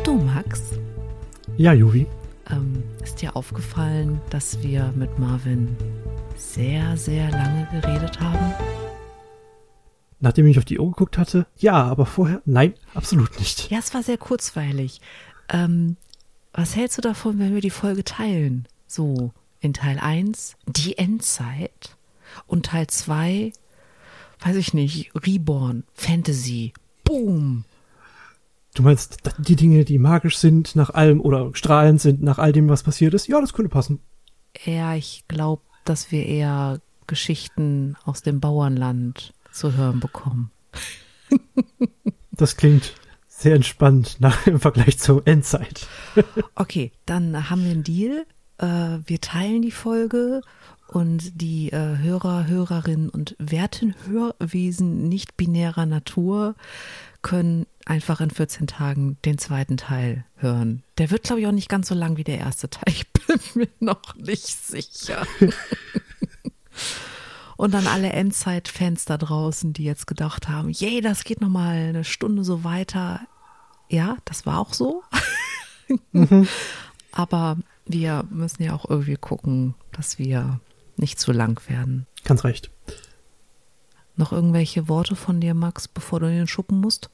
[0.03, 0.61] Du Max,
[1.57, 2.05] Ja, Juvi.
[2.49, 5.75] ähm, ist dir aufgefallen, dass wir mit Marvin
[6.37, 8.53] sehr, sehr lange geredet haben?
[10.19, 13.69] nachdem ich auf die Uhr geguckt hatte, ja, aber vorher, nein, absolut nicht.
[13.69, 15.01] Ja, es war sehr kurzweilig.
[15.49, 15.97] Ähm,
[16.53, 18.67] was hältst du davon, wenn wir die Folge teilen?
[18.87, 21.95] So, in Teil 1 die Endzeit
[22.47, 23.51] und Teil 2,
[24.39, 26.73] weiß ich nicht, Reborn, Fantasy,
[27.03, 27.63] Boom.
[28.73, 32.69] Du meinst die Dinge, die magisch sind nach allem oder strahlend sind nach all dem,
[32.69, 33.27] was passiert ist?
[33.27, 33.99] Ja, das könnte passen.
[34.65, 40.51] Ja, ich glaube, dass wir eher Geschichten aus dem Bauernland zu hören bekommen.
[42.31, 42.93] das klingt
[43.27, 45.87] sehr entspannt nach, im Vergleich zur Endzeit.
[46.55, 48.25] okay, dann haben wir einen Deal.
[48.57, 50.41] Äh, wir teilen die Folge
[50.87, 56.55] und die äh, Hörer, Hörerinnen und Wertenhörwesen nicht binärer Natur
[57.27, 60.83] können einfach in 14 Tagen den zweiten Teil hören.
[60.97, 62.85] Der wird, glaube ich, auch nicht ganz so lang wie der erste Teil.
[62.87, 65.27] Ich bin mir noch nicht sicher.
[67.57, 71.75] Und dann alle Endzeit-Fans da draußen, die jetzt gedacht haben, yay, das geht noch mal
[71.75, 73.19] eine Stunde so weiter.
[73.89, 75.03] Ja, das war auch so.
[76.11, 76.49] Mhm.
[77.13, 77.55] Aber
[77.85, 80.59] wir müssen ja auch irgendwie gucken, dass wir
[80.97, 82.07] nicht zu lang werden.
[82.25, 82.71] Ganz recht.
[84.17, 87.09] Noch irgendwelche Worte von dir, Max, bevor du in den Schuppen musst?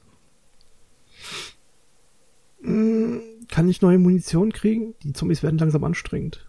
[2.64, 4.94] Hm, kann ich neue Munition kriegen?
[5.02, 6.46] Die Zombies werden langsam anstrengend.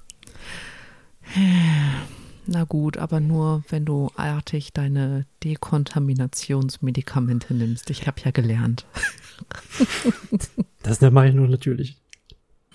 [2.47, 7.89] Na gut, aber nur, wenn du artig deine Dekontaminationsmedikamente nimmst.
[7.89, 8.85] Ich habe ja gelernt.
[10.83, 11.97] das mache ich nur natürlich.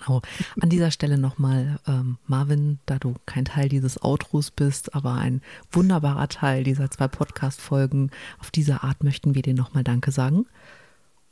[0.01, 0.21] Genau.
[0.59, 5.41] An dieser Stelle nochmal, ähm, Marvin, da du kein Teil dieses Outros bist, aber ein
[5.71, 10.45] wunderbarer Teil dieser zwei Podcast-Folgen, auf diese Art möchten wir dir nochmal Danke sagen.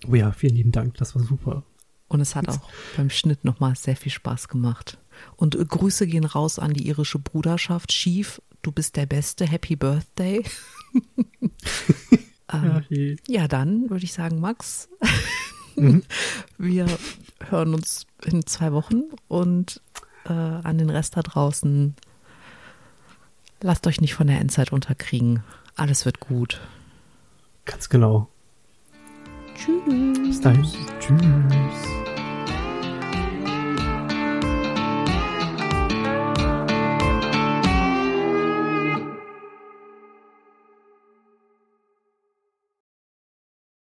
[0.07, 1.63] Oh ja, vielen lieben Dank, das war super.
[2.09, 2.59] Und es hat auch
[2.97, 4.97] beim Schnitt nochmal sehr viel Spaß gemacht.
[5.35, 7.89] Und äh, Grüße gehen raus an die irische Bruderschaft.
[7.91, 9.45] Chief, du bist der Beste.
[9.45, 10.43] Happy Birthday.
[12.51, 14.89] ähm, ja, dann würde ich sagen, Max,
[15.75, 16.03] mhm.
[16.57, 16.87] wir
[17.47, 19.81] hören uns in zwei Wochen und
[20.25, 21.95] äh, an den Rest da draußen,
[23.61, 25.43] lasst euch nicht von der Endzeit unterkriegen.
[25.75, 26.59] Alles wird gut.
[27.65, 28.29] Ganz genau.
[29.59, 30.19] Tschüss.
[30.23, 30.63] Bis dahin.
[30.99, 32.08] Tschüss.